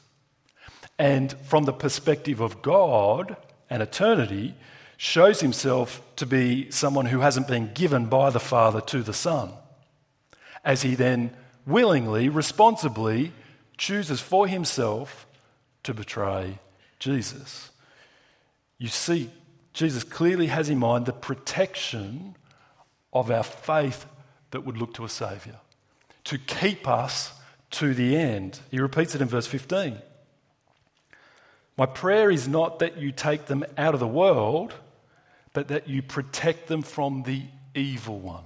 And 0.98 1.32
from 1.46 1.64
the 1.64 1.72
perspective 1.72 2.42
of 2.42 2.62
God 2.62 3.38
and 3.70 3.82
eternity, 3.82 4.56
shows 5.02 5.40
himself 5.40 6.02
to 6.18 6.26
be 6.26 6.70
someone 6.72 7.06
who 7.06 7.22
hasn't 7.22 7.48
been 7.48 7.72
given 7.74 8.08
by 8.08 8.30
the 8.30 8.40
Father 8.40 8.82
to 8.82 9.02
the 9.02 9.14
Son, 9.14 9.50
as 10.66 10.82
he 10.82 10.94
then 10.94 11.32
willingly, 11.66 12.28
responsibly 12.28 13.32
chooses 13.78 14.20
for 14.20 14.46
himself 14.46 15.26
to 15.84 15.94
betray 15.94 16.60
Jesus. 17.00 17.72
You 18.78 18.90
see, 18.90 19.30
Jesus 19.72 20.04
clearly 20.04 20.48
has 20.48 20.70
in 20.70 20.80
mind 20.80 21.06
the 21.06 21.14
protection 21.14 22.36
of 23.14 23.32
our 23.32 23.44
faith 23.44 24.06
that 24.52 24.66
would 24.66 24.76
look 24.76 24.96
to 24.96 25.06
a 25.06 25.10
Saviour, 25.10 25.56
to 26.26 26.38
keep 26.38 26.90
us 26.90 27.32
to 27.72 27.94
the 27.94 28.18
end. 28.18 28.60
He 28.70 28.82
repeats 28.82 29.16
it 29.16 29.22
in 29.22 29.30
verse 29.30 29.48
15. 29.48 29.98
My 31.78 31.86
prayer 31.86 32.30
is 32.30 32.50
not 32.50 32.80
that 32.80 32.98
you 32.98 33.14
take 33.14 33.46
them 33.46 33.64
out 33.78 33.94
of 33.94 34.02
the 34.02 34.08
world, 34.08 34.74
but 35.54 35.68
that 35.70 35.88
you 35.88 36.02
protect 36.02 36.68
them 36.68 36.82
from 36.82 37.24
the 37.24 37.44
evil 37.74 38.20
one. 38.20 38.44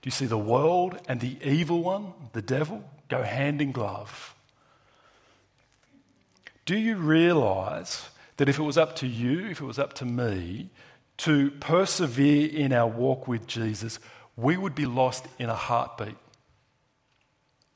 Do 0.00 0.06
you 0.06 0.10
see 0.10 0.26
the 0.26 0.38
world 0.38 0.98
and 1.08 1.20
the 1.20 1.36
evil 1.44 1.82
one, 1.82 2.12
the 2.32 2.42
devil, 2.42 2.84
go 3.08 3.22
hand 3.22 3.60
in 3.60 3.72
glove? 3.72 4.34
Do 6.64 6.76
you 6.76 6.96
realize 6.96 8.08
that 8.36 8.48
if 8.48 8.58
it 8.58 8.62
was 8.62 8.78
up 8.78 8.96
to 8.96 9.06
you, 9.06 9.46
if 9.46 9.60
it 9.60 9.64
was 9.64 9.78
up 9.78 9.92
to 9.94 10.04
me, 10.04 10.70
to 11.18 11.50
persevere 11.52 12.48
in 12.48 12.72
our 12.72 12.88
walk 12.88 13.28
with 13.28 13.46
Jesus, 13.46 13.98
we 14.36 14.56
would 14.56 14.74
be 14.74 14.86
lost 14.86 15.26
in 15.38 15.48
a 15.48 15.54
heartbeat. 15.54 16.16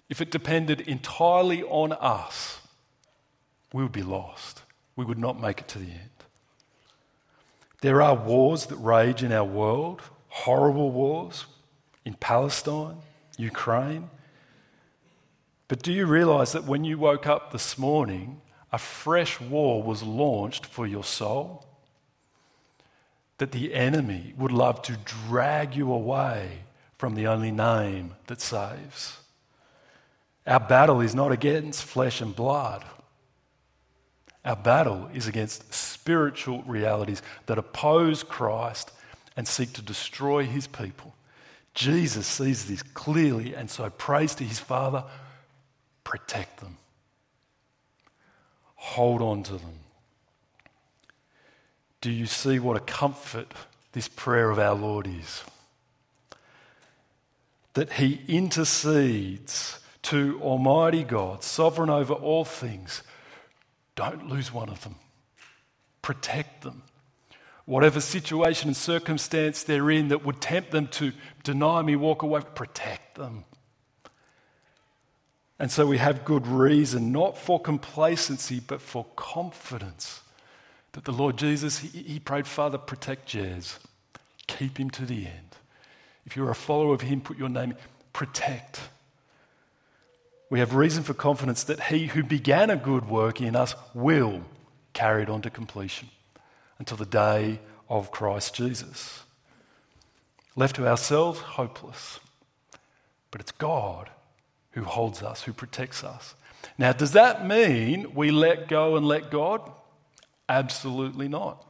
If 0.08 0.20
it 0.20 0.30
depended 0.30 0.80
entirely 0.80 1.62
on 1.62 1.92
us, 1.92 2.60
we 3.72 3.82
would 3.82 3.92
be 3.92 4.02
lost. 4.02 4.62
We 4.94 5.04
would 5.04 5.18
not 5.18 5.40
make 5.40 5.60
it 5.60 5.68
to 5.68 5.78
the 5.78 5.86
end. 5.90 6.10
There 7.80 8.02
are 8.02 8.14
wars 8.14 8.66
that 8.66 8.76
rage 8.76 9.22
in 9.22 9.32
our 9.32 9.44
world, 9.44 10.02
horrible 10.28 10.90
wars 10.90 11.46
in 12.04 12.14
Palestine, 12.14 12.96
Ukraine. 13.36 14.10
But 15.68 15.82
do 15.82 15.92
you 15.92 16.06
realize 16.06 16.52
that 16.52 16.64
when 16.64 16.84
you 16.84 16.98
woke 16.98 17.26
up 17.26 17.52
this 17.52 17.76
morning, 17.76 18.40
a 18.72 18.78
fresh 18.78 19.40
war 19.40 19.82
was 19.82 20.02
launched 20.02 20.66
for 20.66 20.86
your 20.86 21.04
soul? 21.04 21.66
that 23.38 23.52
the 23.52 23.74
enemy 23.74 24.32
would 24.36 24.52
love 24.52 24.82
to 24.82 24.96
drag 25.04 25.76
you 25.76 25.92
away 25.92 26.60
from 26.96 27.14
the 27.14 27.26
only 27.26 27.50
name 27.50 28.14
that 28.26 28.40
saves. 28.40 29.18
Our 30.46 30.60
battle 30.60 31.00
is 31.00 31.14
not 31.14 31.32
against 31.32 31.84
flesh 31.84 32.20
and 32.20 32.34
blood. 32.34 32.84
Our 34.46 34.56
battle 34.56 35.10
is 35.12 35.26
against 35.26 35.74
spiritual 35.74 36.62
realities 36.62 37.20
that 37.46 37.58
oppose 37.58 38.22
Christ 38.22 38.92
and 39.36 39.46
seek 39.46 39.74
to 39.74 39.82
destroy 39.82 40.44
his 40.46 40.66
people. 40.66 41.14
Jesus 41.74 42.26
sees 42.26 42.66
this 42.66 42.82
clearly 42.82 43.54
and 43.54 43.68
so 43.68 43.90
prays 43.90 44.34
to 44.36 44.44
his 44.44 44.60
Father 44.60 45.04
protect 46.04 46.60
them, 46.60 46.78
hold 48.76 49.20
on 49.20 49.42
to 49.42 49.54
them. 49.54 49.80
Do 52.00 52.12
you 52.12 52.26
see 52.26 52.60
what 52.60 52.76
a 52.76 52.80
comfort 52.80 53.52
this 53.90 54.06
prayer 54.06 54.50
of 54.50 54.60
our 54.60 54.76
Lord 54.76 55.08
is? 55.08 55.42
That 57.74 57.94
He 57.94 58.20
intercedes 58.28 59.80
to 60.02 60.40
Almighty 60.40 61.02
God, 61.02 61.42
sovereign 61.42 61.90
over 61.90 62.14
all 62.14 62.44
things. 62.44 63.02
Don't 63.96 64.28
lose 64.28 64.52
one 64.52 64.68
of 64.68 64.84
them, 64.84 64.94
protect 66.02 66.62
them. 66.62 66.82
Whatever 67.64 68.00
situation 68.00 68.68
and 68.68 68.76
circumstance 68.76 69.64
they're 69.64 69.90
in 69.90 70.08
that 70.08 70.24
would 70.24 70.40
tempt 70.40 70.70
them 70.70 70.86
to 70.88 71.12
deny 71.42 71.82
me, 71.82 71.96
walk 71.96 72.22
away, 72.22 72.42
protect 72.54 73.16
them. 73.16 73.44
And 75.58 75.72
so 75.72 75.86
we 75.86 75.98
have 75.98 76.24
good 76.24 76.46
reason, 76.46 77.10
not 77.10 77.36
for 77.36 77.58
complacency, 77.58 78.60
but 78.60 78.80
for 78.80 79.06
confidence 79.16 80.20
that 80.92 81.04
the 81.04 81.12
Lord 81.12 81.38
Jesus, 81.38 81.78
he, 81.78 81.88
he 81.88 82.20
prayed, 82.20 82.46
Father, 82.46 82.78
protect 82.78 83.30
Jez. 83.30 83.78
Keep 84.46 84.78
him 84.78 84.90
to 84.90 85.04
the 85.04 85.26
end. 85.26 85.56
If 86.24 86.36
you're 86.36 86.50
a 86.50 86.54
follower 86.54 86.94
of 86.94 87.00
him, 87.00 87.20
put 87.20 87.38
your 87.38 87.48
name, 87.48 87.74
protect. 88.12 88.80
We 90.48 90.60
have 90.60 90.74
reason 90.74 91.02
for 91.02 91.14
confidence 91.14 91.64
that 91.64 91.84
he 91.84 92.06
who 92.06 92.22
began 92.22 92.70
a 92.70 92.76
good 92.76 93.08
work 93.08 93.40
in 93.40 93.56
us 93.56 93.74
will 93.94 94.42
carry 94.92 95.22
it 95.22 95.28
on 95.28 95.42
to 95.42 95.50
completion 95.50 96.08
until 96.78 96.96
the 96.96 97.06
day 97.06 97.60
of 97.88 98.10
Christ 98.10 98.54
Jesus. 98.54 99.22
Left 100.54 100.76
to 100.76 100.86
ourselves, 100.86 101.40
hopeless. 101.40 102.20
But 103.30 103.40
it's 103.40 103.52
God 103.52 104.10
who 104.70 104.84
holds 104.84 105.22
us, 105.22 105.42
who 105.42 105.52
protects 105.52 106.04
us. 106.04 106.34
Now, 106.78 106.92
does 106.92 107.12
that 107.12 107.46
mean 107.46 108.14
we 108.14 108.30
let 108.30 108.68
go 108.68 108.96
and 108.96 109.06
let 109.06 109.30
God? 109.30 109.60
Absolutely 110.48 111.28
not. 111.28 111.64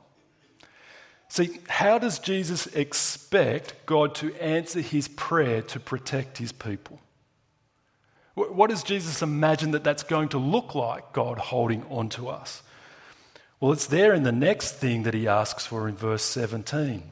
See, 1.28 1.58
how 1.68 1.98
does 1.98 2.18
Jesus 2.18 2.66
expect 2.68 3.86
God 3.86 4.14
to 4.16 4.34
answer 4.36 4.80
his 4.80 5.08
prayer 5.08 5.62
to 5.62 5.80
protect 5.80 6.38
his 6.38 6.52
people? 6.52 7.00
What 8.36 8.68
does 8.68 8.82
Jesus 8.82 9.22
imagine 9.22 9.70
that 9.70 9.82
that's 9.82 10.02
going 10.02 10.28
to 10.28 10.38
look 10.38 10.74
like, 10.74 11.14
God 11.14 11.38
holding 11.38 11.84
on 11.84 12.10
to 12.10 12.28
us? 12.28 12.62
Well, 13.60 13.72
it's 13.72 13.86
there 13.86 14.12
in 14.12 14.24
the 14.24 14.32
next 14.32 14.72
thing 14.72 15.04
that 15.04 15.14
he 15.14 15.26
asks 15.26 15.64
for 15.64 15.88
in 15.88 15.96
verse 15.96 16.22
17. 16.22 17.02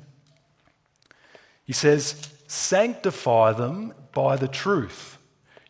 He 1.64 1.72
says, 1.72 2.29
Sanctify 2.47 3.53
them 3.53 3.95
by 4.12 4.37
the 4.37 4.49
truth. 4.49 5.16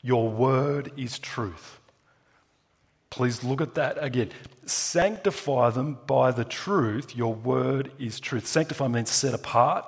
Your 0.03 0.29
word 0.29 0.91
is 0.97 1.21
truth. 1.21 1.79
Please 3.11 3.45
look 3.45 3.61
at 3.61 3.77
that 3.77 3.97
again. 4.03 4.31
Sanctify 4.67 5.71
them 5.71 5.99
by 6.09 6.33
the 6.33 6.45
truth. 6.45 7.15
Your 7.15 7.33
word 7.33 7.93
is 8.01 8.19
truth. 8.19 8.49
Sanctify 8.49 8.89
means 8.89 9.11
set 9.11 9.35
apart. 9.35 9.87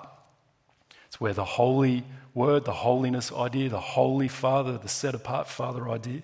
It's 1.16 1.20
where 1.22 1.32
the 1.32 1.46
holy 1.46 2.04
word, 2.34 2.66
the 2.66 2.74
holiness 2.74 3.32
idea, 3.32 3.70
the 3.70 3.80
holy 3.80 4.28
Father, 4.28 4.76
the 4.76 4.86
set 4.86 5.14
apart 5.14 5.48
Father 5.48 5.88
idea. 5.88 6.20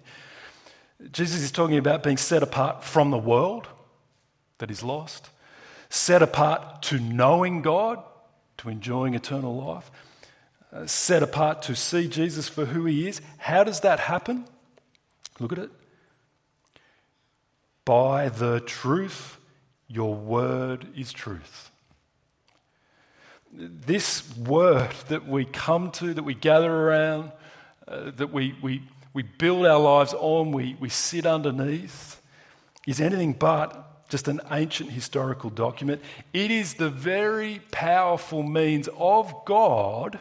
Jesus 1.11 1.41
is 1.41 1.51
talking 1.51 1.79
about 1.79 2.03
being 2.03 2.19
set 2.19 2.43
apart 2.43 2.85
from 2.85 3.11
the 3.11 3.17
world 3.17 3.69
that 4.59 4.71
is 4.71 4.83
lost, 4.83 5.31
set 5.89 6.21
apart 6.21 6.83
to 6.83 7.01
knowing 7.01 7.63
God, 7.63 8.05
to 8.59 8.69
enjoying 8.69 9.15
eternal 9.15 9.57
life, 9.57 9.91
uh, 10.75 10.87
set 10.87 11.23
apart 11.23 11.63
to 11.63 11.75
see 11.75 12.07
Jesus 12.07 12.51
for 12.51 12.67
who 12.67 12.85
he 12.85 13.09
is. 13.09 13.23
How 13.39 13.65
does 13.65 13.81
that 13.81 13.99
happen? 13.99 14.45
Look 15.41 15.53
at 15.53 15.59
it. 15.59 15.71
By 17.87 18.29
the 18.29 18.61
truth, 18.61 19.39
your 19.89 20.15
word 20.15 20.87
is 20.95 21.15
truth. 21.15 21.72
This 23.53 24.37
word 24.37 24.93
that 25.09 25.29
we 25.29 25.45
come 25.45 25.91
to, 25.93 26.15
that 26.15 26.23
we 26.23 26.35
gather 26.35 26.73
around, 26.73 27.33
uh, 27.87 28.11
that 28.13 28.33
we, 28.33 28.55
we, 28.63 28.83
we 29.13 29.23
build 29.23 29.67
our 29.67 29.79
lives 29.79 30.15
on, 30.15 30.53
we, 30.53 30.77
we 30.81 30.89
sit 30.89 31.27
underneath, 31.27 32.21
is 32.87 33.01
anything 33.01 33.35
but 33.35 34.09
just 34.09 34.27
an 34.29 34.41
ancient 34.51 34.91
historical 34.91 35.51
document. 35.51 36.01
It 36.33 36.51
is 36.51 36.75
the 36.75 36.91
very 36.91 37.61
powerful 37.71 38.43
means 38.43 38.89
of 38.99 39.35
God 39.45 40.19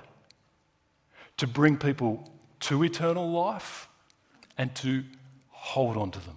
to 1.37 1.47
bring 1.47 1.77
people 1.77 2.29
to 2.61 2.83
eternal 2.83 3.31
life 3.31 3.87
and 4.57 4.75
to 4.75 5.03
hold 5.49 5.97
on 5.97 6.11
to 6.11 6.19
them, 6.19 6.35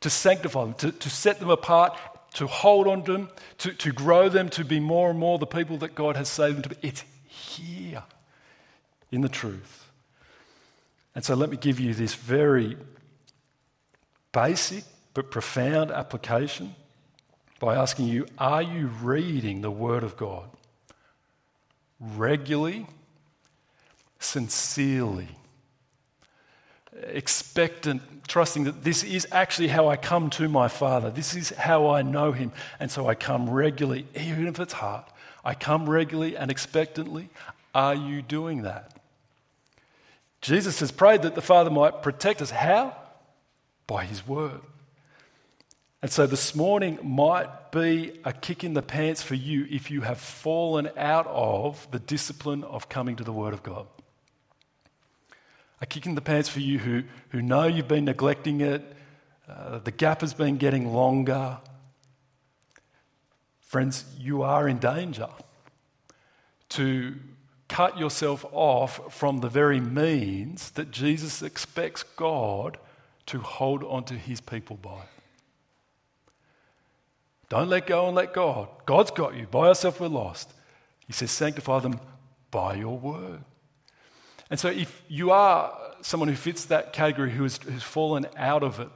to 0.00 0.10
sanctify 0.10 0.64
them, 0.64 0.74
to, 0.74 0.92
to 0.92 1.10
set 1.10 1.40
them 1.40 1.50
apart, 1.50 1.98
to 2.34 2.46
hold 2.46 2.86
on 2.86 3.04
to 3.04 3.12
them, 3.12 3.28
to, 3.58 3.72
to 3.72 3.92
grow 3.92 4.28
them 4.28 4.48
to 4.50 4.64
be 4.64 4.80
more 4.80 5.10
and 5.10 5.18
more 5.18 5.38
the 5.38 5.46
people 5.46 5.78
that 5.78 5.94
God 5.94 6.16
has 6.16 6.28
saved 6.28 6.56
them 6.56 6.62
to 6.62 6.68
be. 6.70 6.76
It's 6.82 7.04
here 7.26 8.02
in 9.10 9.20
the 9.20 9.28
truth. 9.28 9.90
And 11.14 11.24
so 11.24 11.34
let 11.34 11.50
me 11.50 11.56
give 11.56 11.78
you 11.78 11.94
this 11.94 12.14
very 12.14 12.76
basic 14.32 14.84
but 15.14 15.30
profound 15.30 15.92
application 15.92 16.74
by 17.60 17.76
asking 17.76 18.08
you 18.08 18.26
Are 18.36 18.62
you 18.62 18.88
reading 18.88 19.60
the 19.60 19.70
Word 19.70 20.02
of 20.02 20.16
God 20.16 20.48
regularly, 22.00 22.86
sincerely? 24.18 25.28
expectant, 27.02 28.02
trusting 28.26 28.64
that 28.64 28.84
this 28.84 29.02
is 29.02 29.26
actually 29.32 29.68
how 29.68 29.88
I 29.88 29.96
come 29.96 30.30
to 30.30 30.48
my 30.48 30.68
Father. 30.68 31.10
This 31.10 31.34
is 31.34 31.50
how 31.50 31.90
I 31.90 32.02
know 32.02 32.32
Him. 32.32 32.52
And 32.80 32.90
so 32.90 33.08
I 33.08 33.14
come 33.14 33.48
regularly, 33.48 34.06
even 34.14 34.46
if 34.46 34.58
it's 34.58 34.72
hard. 34.72 35.04
I 35.44 35.54
come 35.54 35.88
regularly 35.88 36.36
and 36.36 36.50
expectantly. 36.50 37.28
Are 37.74 37.94
you 37.94 38.22
doing 38.22 38.62
that? 38.62 38.92
Jesus 40.40 40.80
has 40.80 40.90
prayed 40.90 41.22
that 41.22 41.34
the 41.34 41.42
Father 41.42 41.70
might 41.70 42.02
protect 42.02 42.42
us. 42.42 42.50
How? 42.50 42.96
By 43.86 44.04
His 44.04 44.26
Word. 44.26 44.60
And 46.02 46.10
so 46.10 46.26
this 46.26 46.54
morning 46.54 46.98
might 47.02 47.72
be 47.72 48.20
a 48.24 48.32
kick 48.32 48.62
in 48.62 48.74
the 48.74 48.82
pants 48.82 49.22
for 49.22 49.34
you 49.34 49.66
if 49.70 49.90
you 49.90 50.02
have 50.02 50.18
fallen 50.18 50.90
out 50.98 51.26
of 51.26 51.88
the 51.90 51.98
discipline 51.98 52.62
of 52.62 52.88
coming 52.88 53.16
to 53.16 53.24
the 53.24 53.32
Word 53.32 53.54
of 53.54 53.62
God 53.62 53.86
a 55.84 55.86
kick 55.86 56.06
in 56.06 56.14
the 56.14 56.22
pants 56.22 56.48
for 56.48 56.60
you 56.60 56.78
who, 56.78 57.02
who 57.28 57.42
know 57.42 57.66
you've 57.66 57.86
been 57.86 58.06
neglecting 58.06 58.62
it, 58.62 58.82
uh, 59.46 59.78
the 59.80 59.90
gap 59.90 60.22
has 60.22 60.32
been 60.32 60.56
getting 60.56 60.94
longer. 60.94 61.58
Friends, 63.60 64.06
you 64.18 64.40
are 64.42 64.66
in 64.66 64.78
danger 64.78 65.28
to 66.70 67.16
cut 67.68 67.98
yourself 67.98 68.46
off 68.50 69.12
from 69.12 69.40
the 69.40 69.50
very 69.50 69.78
means 69.78 70.70
that 70.70 70.90
Jesus 70.90 71.42
expects 71.42 72.02
God 72.02 72.78
to 73.26 73.40
hold 73.40 73.84
onto 73.84 74.16
his 74.16 74.40
people 74.40 74.76
by. 74.76 75.02
Don't 77.50 77.68
let 77.68 77.86
go 77.86 78.06
and 78.06 78.16
let 78.16 78.32
God. 78.32 78.68
God's 78.86 79.10
got 79.10 79.36
you. 79.36 79.46
By 79.46 79.68
yourself, 79.68 80.00
we're 80.00 80.08
lost. 80.08 80.50
He 81.06 81.12
says, 81.12 81.30
sanctify 81.30 81.80
them 81.80 82.00
by 82.50 82.76
your 82.76 82.96
word. 82.96 83.40
And 84.50 84.60
so, 84.60 84.68
if 84.68 85.02
you 85.08 85.30
are 85.30 85.76
someone 86.02 86.28
who 86.28 86.34
fits 86.34 86.66
that 86.66 86.92
category 86.92 87.30
who 87.30 87.44
has, 87.44 87.58
fallen 87.80 88.26
out 88.36 88.62
of 88.62 88.80
it, 88.80 88.88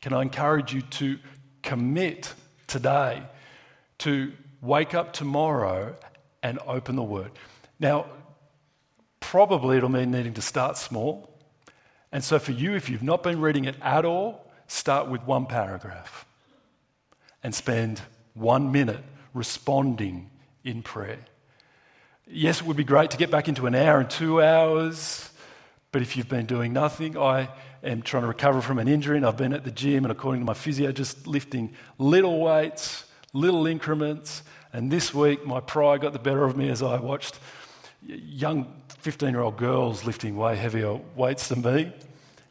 can 0.00 0.12
I 0.12 0.22
encourage 0.22 0.72
you 0.72 0.82
to 0.82 1.18
commit 1.62 2.32
today 2.66 3.22
to 3.98 4.32
wake 4.62 4.94
up 4.94 5.12
tomorrow 5.12 5.96
and 6.42 6.58
open 6.66 6.96
the 6.96 7.02
Word? 7.02 7.32
Now, 7.78 8.06
probably 9.18 9.76
it'll 9.76 9.88
mean 9.88 10.10
needing 10.10 10.34
to 10.34 10.42
start 10.42 10.76
small. 10.76 11.28
And 12.12 12.22
so, 12.22 12.38
for 12.38 12.52
you, 12.52 12.74
if 12.74 12.88
you've 12.88 13.02
not 13.02 13.22
been 13.22 13.40
reading 13.40 13.64
it 13.64 13.76
at 13.82 14.04
all, 14.04 14.50
start 14.68 15.08
with 15.08 15.22
one 15.24 15.46
paragraph 15.46 16.26
and 17.42 17.54
spend 17.54 18.00
one 18.34 18.70
minute 18.70 19.02
responding 19.34 20.30
in 20.64 20.82
prayer. 20.82 21.18
Yes, 22.32 22.60
it 22.60 22.66
would 22.68 22.76
be 22.76 22.84
great 22.84 23.10
to 23.10 23.16
get 23.16 23.32
back 23.32 23.48
into 23.48 23.66
an 23.66 23.74
hour 23.74 23.98
and 23.98 24.08
two 24.08 24.40
hours, 24.40 25.28
but 25.90 26.00
if 26.00 26.16
you've 26.16 26.28
been 26.28 26.46
doing 26.46 26.72
nothing, 26.72 27.18
I 27.18 27.48
am 27.82 28.02
trying 28.02 28.22
to 28.22 28.28
recover 28.28 28.60
from 28.60 28.78
an 28.78 28.86
injury 28.86 29.16
and 29.16 29.26
I've 29.26 29.36
been 29.36 29.52
at 29.52 29.64
the 29.64 29.72
gym 29.72 30.04
and 30.04 30.12
according 30.12 30.42
to 30.42 30.44
my 30.44 30.54
physio, 30.54 30.92
just 30.92 31.26
lifting 31.26 31.74
little 31.98 32.38
weights, 32.38 33.04
little 33.32 33.66
increments. 33.66 34.44
And 34.72 34.92
this 34.92 35.12
week, 35.12 35.44
my 35.44 35.58
pride 35.58 36.02
got 36.02 36.12
the 36.12 36.20
better 36.20 36.44
of 36.44 36.56
me 36.56 36.68
as 36.68 36.82
I 36.82 37.00
watched 37.00 37.40
young 38.06 38.72
15 39.00 39.30
year 39.30 39.40
old 39.40 39.56
girls 39.56 40.04
lifting 40.04 40.36
way 40.36 40.54
heavier 40.54 41.00
weights 41.16 41.48
than 41.48 41.62
me. 41.62 41.92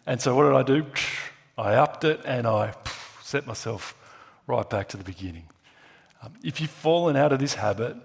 And 0.06 0.22
so, 0.22 0.36
what 0.36 0.44
did 0.44 0.56
I 0.56 0.64
do? 0.64 0.86
I 1.58 1.76
upped 1.76 2.04
it 2.04 2.20
and 2.26 2.46
I 2.46 2.74
set 3.24 3.48
myself 3.48 3.96
right 4.46 4.70
back 4.70 4.90
to 4.90 4.98
the 4.98 5.06
beginning. 5.06 5.46
Um, 6.22 6.34
if 6.44 6.60
you've 6.60 6.70
fallen 6.70 7.16
out 7.16 7.32
of 7.32 7.40
this 7.40 7.54
habit, 7.54 7.96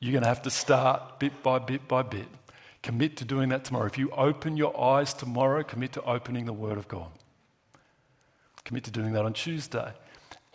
you're 0.00 0.12
going 0.12 0.22
to 0.22 0.28
have 0.28 0.42
to 0.42 0.50
start 0.50 1.18
bit 1.18 1.42
by 1.42 1.58
bit 1.58 1.88
by 1.88 2.02
bit. 2.02 2.28
Commit 2.82 3.16
to 3.16 3.24
doing 3.24 3.48
that 3.48 3.64
tomorrow. 3.64 3.86
If 3.86 3.98
you 3.98 4.10
open 4.10 4.56
your 4.56 4.78
eyes 4.80 5.12
tomorrow, 5.12 5.62
commit 5.64 5.92
to 5.92 6.02
opening 6.02 6.46
the 6.46 6.52
Word 6.52 6.78
of 6.78 6.86
God. 6.86 7.10
Commit 8.64 8.84
to 8.84 8.90
doing 8.90 9.12
that 9.12 9.24
on 9.24 9.32
Tuesday. 9.32 9.92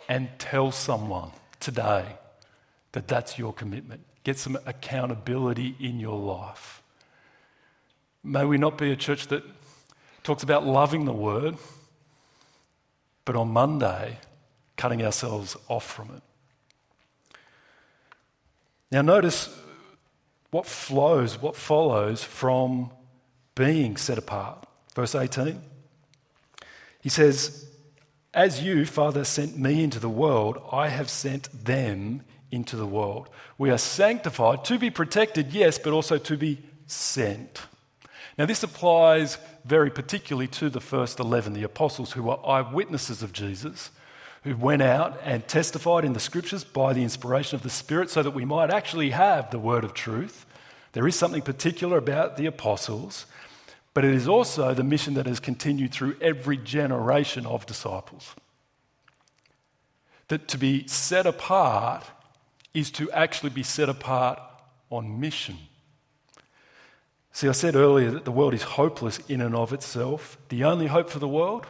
And 0.08 0.28
tell 0.38 0.72
someone 0.72 1.30
today 1.60 2.04
that 2.92 3.08
that's 3.08 3.38
your 3.38 3.52
commitment. 3.52 4.02
Get 4.22 4.38
some 4.38 4.56
accountability 4.64 5.76
in 5.78 6.00
your 6.00 6.18
life. 6.18 6.82
May 8.22 8.44
we 8.46 8.56
not 8.56 8.78
be 8.78 8.90
a 8.90 8.96
church 8.96 9.26
that 9.28 9.42
talks 10.22 10.42
about 10.42 10.66
loving 10.66 11.04
the 11.04 11.12
Word, 11.12 11.56
but 13.26 13.36
on 13.36 13.48
Monday, 13.48 14.18
cutting 14.78 15.04
ourselves 15.04 15.56
off 15.68 15.84
from 15.84 16.10
it. 16.16 16.22
Now, 18.94 19.02
notice 19.02 19.52
what 20.52 20.66
flows, 20.66 21.42
what 21.42 21.56
follows 21.56 22.22
from 22.22 22.92
being 23.56 23.96
set 23.96 24.18
apart. 24.18 24.68
Verse 24.94 25.16
18. 25.16 25.60
He 27.00 27.08
says, 27.08 27.68
As 28.32 28.62
you, 28.62 28.86
Father, 28.86 29.24
sent 29.24 29.58
me 29.58 29.82
into 29.82 29.98
the 29.98 30.08
world, 30.08 30.62
I 30.70 30.90
have 30.90 31.10
sent 31.10 31.48
them 31.64 32.22
into 32.52 32.76
the 32.76 32.86
world. 32.86 33.28
We 33.58 33.70
are 33.70 33.78
sanctified 33.78 34.64
to 34.66 34.78
be 34.78 34.90
protected, 34.90 35.52
yes, 35.52 35.76
but 35.76 35.92
also 35.92 36.16
to 36.18 36.36
be 36.36 36.62
sent. 36.86 37.62
Now, 38.38 38.46
this 38.46 38.62
applies 38.62 39.38
very 39.64 39.90
particularly 39.90 40.46
to 40.48 40.70
the 40.70 40.80
first 40.80 41.18
11, 41.18 41.54
the 41.54 41.64
apostles 41.64 42.12
who 42.12 42.22
were 42.22 42.38
eyewitnesses 42.46 43.24
of 43.24 43.32
Jesus 43.32 43.90
who 44.44 44.54
went 44.54 44.82
out 44.82 45.18
and 45.24 45.46
testified 45.48 46.04
in 46.04 46.12
the 46.12 46.20
scriptures 46.20 46.64
by 46.64 46.92
the 46.92 47.02
inspiration 47.02 47.56
of 47.56 47.62
the 47.62 47.70
Spirit 47.70 48.10
so 48.10 48.22
that 48.22 48.32
we 48.32 48.44
might 48.44 48.70
actually 48.70 49.10
have 49.10 49.50
the 49.50 49.58
word 49.58 49.84
of 49.84 49.94
truth. 49.94 50.44
There 50.92 51.08
is 51.08 51.16
something 51.16 51.40
particular 51.42 51.96
about 51.96 52.36
the 52.36 52.46
apostles, 52.46 53.24
but 53.94 54.04
it 54.04 54.14
is 54.14 54.28
also 54.28 54.74
the 54.74 54.84
mission 54.84 55.14
that 55.14 55.26
has 55.26 55.40
continued 55.40 55.92
through 55.92 56.16
every 56.20 56.58
generation 56.58 57.46
of 57.46 57.64
disciples. 57.64 58.34
That 60.28 60.46
to 60.48 60.58
be 60.58 60.86
set 60.88 61.26
apart 61.26 62.04
is 62.74 62.90
to 62.92 63.10
actually 63.12 63.50
be 63.50 63.62
set 63.62 63.88
apart 63.88 64.38
on 64.90 65.20
mission. 65.20 65.56
See, 67.32 67.48
I 67.48 67.52
said 67.52 67.76
earlier 67.76 68.10
that 68.10 68.26
the 68.26 68.30
world 68.30 68.52
is 68.52 68.62
hopeless 68.62 69.18
in 69.26 69.40
and 69.40 69.56
of 69.56 69.72
itself. 69.72 70.36
The 70.50 70.64
only 70.64 70.86
hope 70.86 71.08
for 71.08 71.18
the 71.18 71.28
world 71.28 71.66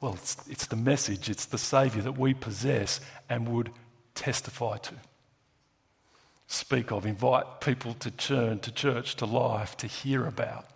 well, 0.00 0.14
it's, 0.14 0.36
it's 0.48 0.66
the 0.66 0.76
message, 0.76 1.30
it's 1.30 1.46
the 1.46 1.58
Saviour 1.58 2.02
that 2.02 2.18
we 2.18 2.34
possess 2.34 3.00
and 3.28 3.48
would 3.48 3.70
testify 4.14 4.76
to, 4.78 4.94
speak 6.46 6.92
of, 6.92 7.06
invite 7.06 7.60
people 7.60 7.94
to 7.94 8.10
turn 8.10 8.58
to 8.60 8.72
church, 8.72 9.16
to 9.16 9.26
life, 9.26 9.76
to 9.78 9.86
hear 9.86 10.26
about. 10.26 10.66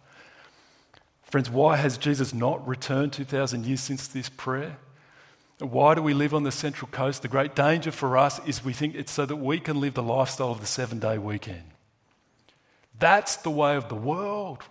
Friends, 1.23 1.51
why 1.51 1.77
has 1.77 1.97
Jesus 1.97 2.35
not 2.35 2.67
returned 2.67 3.13
2,000 3.13 3.67
years 3.67 3.81
since 3.81 4.09
this 4.09 4.29
prayer? 4.29 4.79
Why 5.59 5.95
do 5.95 6.03
we 6.03 6.15
live 6.15 6.35
on 6.35 6.43
the 6.43 6.51
Central 6.51 6.89
Coast? 6.91 7.23
The 7.23 7.29
great 7.29 7.55
danger 7.55 7.93
for 7.93 8.17
us 8.17 8.41
is 8.47 8.65
we 8.65 8.73
think 8.73 8.95
it's 8.95 9.13
so 9.13 9.27
that 9.27 9.37
we 9.37 9.61
can 9.61 9.79
live 9.81 9.95
the 9.95 10.03
lifestyle 10.03 10.51
of 10.51 10.61
the 10.61 10.67
seven 10.67 10.99
day 10.99 11.19
weekend. 11.19 11.63
That's 12.99 13.37
the 13.37 13.51
way 13.51 13.77
of 13.77 13.89
the 13.89 13.95
world 13.95 14.65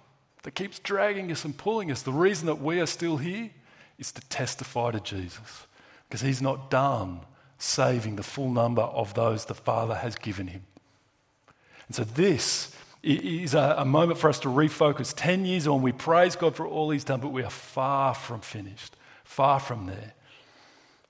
that 0.43 0.55
keeps 0.55 0.79
dragging 0.79 1.31
us 1.31 1.45
and 1.45 1.55
pulling 1.55 1.91
us. 1.91 2.01
The 2.01 2.11
reason 2.11 2.47
that 2.47 2.61
we 2.61 2.79
are 2.79 2.87
still 2.87 3.17
here 3.17 3.51
is 3.99 4.11
to 4.13 4.21
testify 4.29 4.91
to 4.91 4.99
Jesus 4.99 5.67
because 6.07 6.21
he's 6.21 6.41
not 6.41 6.71
done 6.71 7.19
saving 7.59 8.15
the 8.15 8.23
full 8.23 8.49
number 8.49 8.81
of 8.81 9.13
those 9.13 9.45
the 9.45 9.53
Father 9.53 9.95
has 9.95 10.15
given 10.15 10.47
him. 10.47 10.63
And 11.87 11.95
so 11.95 12.03
this 12.03 12.73
is 13.03 13.53
a, 13.53 13.85
moment 13.85 14.19
for 14.19 14.29
us 14.29 14.39
to 14.39 14.47
refocus. 14.47 15.13
10 15.15 15.45
years 15.45 15.67
on, 15.67 15.81
we 15.81 15.91
praise 15.91 16.35
God 16.35 16.55
for 16.55 16.67
all 16.67 16.89
He's 16.89 17.03
done, 17.03 17.19
but 17.21 17.29
we 17.29 17.43
are 17.43 17.49
far 17.49 18.13
from 18.13 18.41
finished, 18.41 18.95
far 19.23 19.59
from 19.59 19.85
there. 19.85 20.13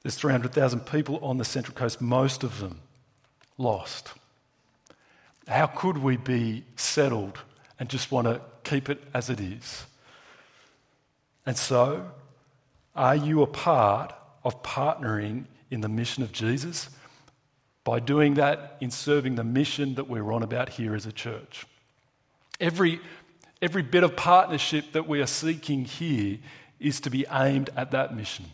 There's 0.04 0.16
300,000 0.16 0.82
people 0.82 1.20
on 1.24 1.38
the 1.38 1.46
Central 1.46 1.76
Coast, 1.76 2.00
most 2.00 2.44
of 2.44 2.60
them 2.60 2.80
lost. 3.58 4.14
How 5.48 5.68
could 5.68 5.98
we 5.98 6.16
be 6.16 6.64
settled 6.76 7.40
and 7.80 7.90
just 7.90 8.12
want 8.12 8.28
to 8.28 8.42
keep 8.64 8.90
it 8.90 9.04
as 9.14 9.30
it 9.30 9.40
is? 9.40 9.86
And 11.46 11.58
so, 11.58 12.12
are 13.00 13.16
you 13.16 13.42
a 13.42 13.48
part 13.48 14.14
of 14.44 14.62
partnering 14.62 15.46
in 15.72 15.80
the 15.80 15.88
mission 15.88 16.22
of 16.22 16.34
Jesus? 16.34 16.90
By 17.86 18.02
doing 18.02 18.34
that, 18.34 18.76
in 18.82 18.92
serving 18.92 19.36
the 19.36 19.44
mission 19.46 19.96
that 19.96 20.10
we're 20.10 20.34
on 20.34 20.44
about 20.44 20.68
here 20.68 20.94
as 20.94 21.06
a 21.06 21.14
church. 21.14 21.66
Every, 22.60 23.00
every 23.62 23.84
bit 23.84 24.04
of 24.04 24.18
partnership 24.18 24.92
that 24.92 25.08
we 25.08 25.22
are 25.22 25.28
seeking 25.28 25.86
here 25.86 26.40
is 26.78 27.00
to 27.00 27.10
be 27.10 27.26
aimed 27.32 27.70
at 27.78 27.92
that 27.92 28.14
mission 28.14 28.46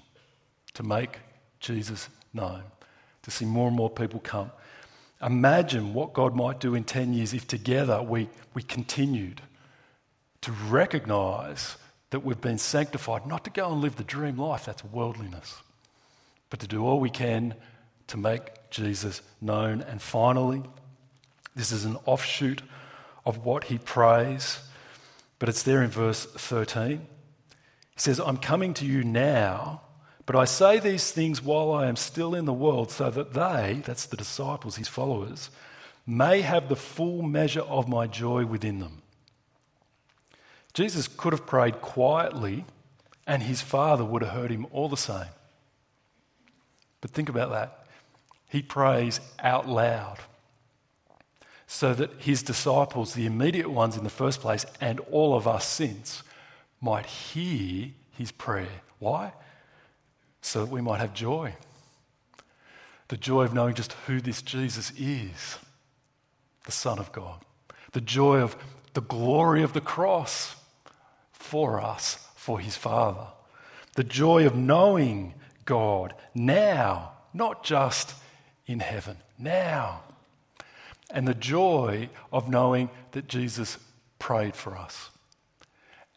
to 0.76 0.84
make 0.84 1.18
Jesus 1.60 2.08
known, 2.32 2.62
to 3.24 3.32
see 3.32 3.46
more 3.46 3.68
and 3.68 3.76
more 3.76 3.90
people 3.90 4.20
come. 4.20 4.52
Imagine 5.24 5.96
what 5.96 6.14
God 6.14 6.36
might 6.36 6.60
do 6.60 6.76
in 6.76 6.84
10 6.84 7.16
years 7.16 7.34
if 7.34 7.48
together 7.48 8.00
we, 8.04 8.30
we 8.54 8.62
continued 8.62 9.42
to 10.42 10.52
recognize 10.52 11.78
that 12.12 12.22
we've 12.22 12.42
been 12.42 12.58
sanctified, 12.58 13.26
not 13.26 13.44
to 13.44 13.50
go 13.50 13.72
and 13.72 13.82
live 13.82 13.96
the 13.96 14.04
dream 14.04 14.38
life, 14.38 14.66
that's 14.66 14.84
worldliness, 14.84 15.62
but 16.50 16.60
to 16.60 16.68
do 16.68 16.86
all 16.86 17.00
we 17.00 17.10
can 17.10 17.56
to 18.08 18.18
make 18.18 18.70
Jesus 18.70 19.22
known. 19.42 19.82
And 19.82 20.02
finally, 20.02 20.64
this 21.56 21.72
is 21.72 21.86
an 21.86 21.98
offshoot 22.06 22.62
of 23.26 23.46
what 23.46 23.66
he 23.66 23.78
prays, 23.78 24.60
but 25.40 25.50
it's 25.50 25.64
there 25.64 25.82
in 25.82 25.90
verse 25.90 26.26
13. 26.26 26.90
He 27.00 28.00
says, 28.00 28.20
I'm 28.20 28.38
coming 28.38 28.74
to 28.76 28.86
you 28.86 29.04
now, 29.04 29.82
but 30.26 30.36
I 30.36 30.46
say 30.46 30.80
these 30.80 31.12
things 31.12 31.42
while 31.42 31.72
I 31.72 31.88
am 31.88 31.96
still 31.96 32.36
in 32.36 32.46
the 32.46 32.54
world, 32.54 32.92
so 32.92 33.10
that 33.10 33.34
they, 33.34 33.82
that's 33.86 34.06
the 34.06 34.18
disciples, 34.18 34.76
his 34.76 34.88
followers, 34.88 35.50
may 36.06 36.42
have 36.42 36.70
the 36.70 36.76
full 36.76 37.22
measure 37.22 37.62
of 37.62 37.88
my 37.88 38.06
joy 38.06 38.46
within 38.46 38.80
them. 38.80 39.02
Jesus 40.76 41.08
could 41.08 41.32
have 41.32 41.46
prayed 41.46 41.80
quietly, 41.80 42.66
and 43.26 43.42
his 43.42 43.62
Father 43.62 44.04
would 44.04 44.22
have 44.22 44.34
heard 44.34 44.52
him 44.52 44.68
all 44.72 44.90
the 44.90 44.98
same. 44.98 45.30
But 47.00 47.12
think 47.12 47.30
about 47.30 47.50
that. 47.52 47.88
He 48.50 48.62
prays 48.62 49.22
out 49.40 49.70
loud 49.70 50.18
so 51.66 51.94
that 51.94 52.12
his 52.20 52.44
disciples, 52.44 53.14
the 53.14 53.26
immediate 53.26 53.70
ones 53.70 53.96
in 53.96 54.04
the 54.04 54.10
first 54.10 54.42
place, 54.42 54.66
and 54.82 55.00
all 55.12 55.34
of 55.34 55.48
us 55.48 55.66
since, 55.66 56.24
might 56.82 57.06
hear 57.06 57.92
his 58.12 58.34
prayer. 58.34 58.82
Why? 59.00 59.32
So 60.42 60.66
that 60.66 60.72
we 60.72 60.82
might 60.82 61.00
have 61.00 61.14
joy. 61.14 61.56
The 63.08 63.18
joy 63.18 63.44
of 63.44 63.54
knowing 63.54 63.76
just 63.76 63.94
who 64.08 64.20
this 64.20 64.42
Jesus 64.42 64.92
is 64.98 65.58
the 66.66 66.74
Son 66.74 67.00
of 67.00 67.14
God. 67.14 67.40
The 67.94 68.02
joy 68.02 68.40
of 68.40 68.58
the 68.94 69.02
glory 69.02 69.64
of 69.64 69.72
the 69.72 69.82
cross 69.82 70.56
for 71.46 71.82
us, 71.82 72.28
for 72.36 72.60
his 72.60 72.76
Father. 72.76 73.28
The 73.96 74.04
joy 74.04 74.46
of 74.46 74.56
knowing 74.56 75.34
God 75.64 76.14
now, 76.34 77.14
not 77.34 77.64
just 77.64 78.14
in 78.68 78.80
heaven, 78.80 79.18
now 79.38 80.02
and 81.10 81.28
the 81.28 81.34
joy 81.34 82.10
of 82.32 82.50
knowing 82.50 82.90
that 83.12 83.28
Jesus 83.28 83.78
prayed 84.20 84.56
for 84.56 84.78
us. 84.78 85.10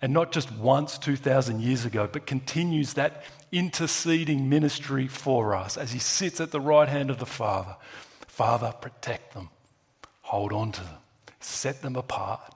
And 0.01 0.12
not 0.12 0.33
just 0.33 0.53
once 0.53 0.97
2,000 0.99 1.61
years 1.61 1.85
ago, 1.85 2.09
but 2.11 2.26
continues 2.26 2.95
that 2.95 3.22
interceding 3.51 4.49
ministry 4.49 5.09
for 5.09 5.55
us 5.55 5.76
as 5.76 5.93
he 5.93 5.99
sits 5.99 6.41
at 6.41 6.53
the 6.53 6.61
right 6.61 6.89
hand 6.89 7.11
of 7.11 7.18
the 7.18 7.26
Father. 7.26 7.76
Father, 8.26 8.72
protect 8.81 9.35
them, 9.35 9.51
hold 10.22 10.53
on 10.53 10.72
to 10.72 10.81
them, 10.81 10.99
set 11.41 11.83
them 11.83 11.97
apart, 11.97 12.55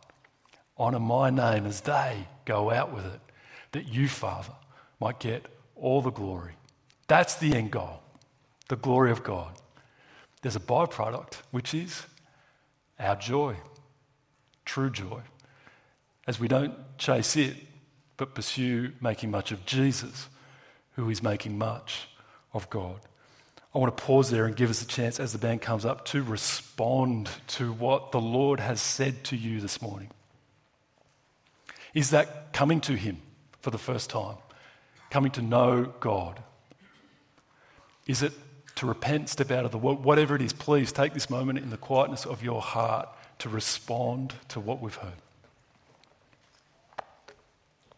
honour 0.83 0.99
my 0.99 1.31
name 1.31 1.65
as 1.65 1.81
they 1.83 2.27
go 2.45 2.73
out 2.73 2.93
with 2.93 3.07
it, 3.07 3.21
that 3.71 3.87
you, 3.87 4.09
Father, 4.09 4.53
might 5.01 5.21
get 5.21 5.47
all 5.77 6.03
the 6.03 6.11
glory. 6.11 6.55
That's 7.07 7.37
the 7.37 7.55
end 7.55 7.71
goal, 7.71 8.03
the 8.69 8.75
glory 8.75 9.13
of 9.13 9.23
God. 9.23 9.53
There's 10.43 10.57
a 10.57 10.61
byproduct, 10.61 11.35
which 11.53 11.73
is 11.73 12.03
our 12.99 13.15
joy, 13.15 13.55
true 14.65 14.91
joy, 14.91 15.21
as 16.27 16.41
we 16.41 16.49
don't 16.49 16.75
chase 16.99 17.37
it, 17.37 17.55
but 18.17 18.35
pursue 18.35 18.91
making 19.01 19.31
much 19.31 19.53
of 19.53 19.65
Jesus, 19.65 20.29
who 20.97 21.09
is 21.11 21.23
making 21.23 21.59
much 21.59 22.09
of 22.53 22.69
God. 22.71 23.01
I 23.73 23.79
want 23.79 23.97
to 23.97 24.03
pause 24.03 24.31
there 24.31 24.47
and 24.47 24.57
give 24.57 24.69
us 24.69 24.83
a 24.83 24.87
chance 24.87 25.21
as 25.21 25.33
the 25.33 25.39
band 25.39 25.63
comes 25.63 25.85
up 25.85 26.05
to 26.07 26.23
respond 26.23 27.31
to 27.49 27.73
what 27.73 28.11
the 28.11 28.21
Lord 28.21 28.59
has 28.59 28.81
said 28.81 29.23
to 29.25 29.37
you 29.37 29.61
this 29.61 29.81
morning. 29.81 30.11
Is 31.95 32.11
that 32.11 32.53
coming 32.53 32.81
to 32.83 32.95
Him 32.95 33.19
for 33.61 33.71
the 33.71 33.79
first 33.79 34.11
time? 34.11 34.37
Coming 35.11 35.33
to 35.33 35.43
know 35.43 35.93
God? 36.01 36.43
Is 38.07 38.23
it 38.23 38.33
to 38.77 38.87
repent, 38.87 39.29
step 39.29 39.53
out 39.53 39.65
of 39.65 39.71
the 39.71 39.79
world, 39.79 40.03
whatever 40.03 40.35
it 40.35 40.43
is, 40.43 40.53
please 40.53 40.91
take 40.91 41.15
this 41.15 41.31
moment 41.31 41.59
in 41.59 41.71
the 41.71 41.77
quietness 41.77 42.27
of 42.27 42.43
your 42.43 42.61
heart 42.61 43.09
to 43.39 43.49
respond 43.49 44.35
to 44.49 44.59
what 44.59 44.81
we've 44.81 44.97
heard. 44.97 45.22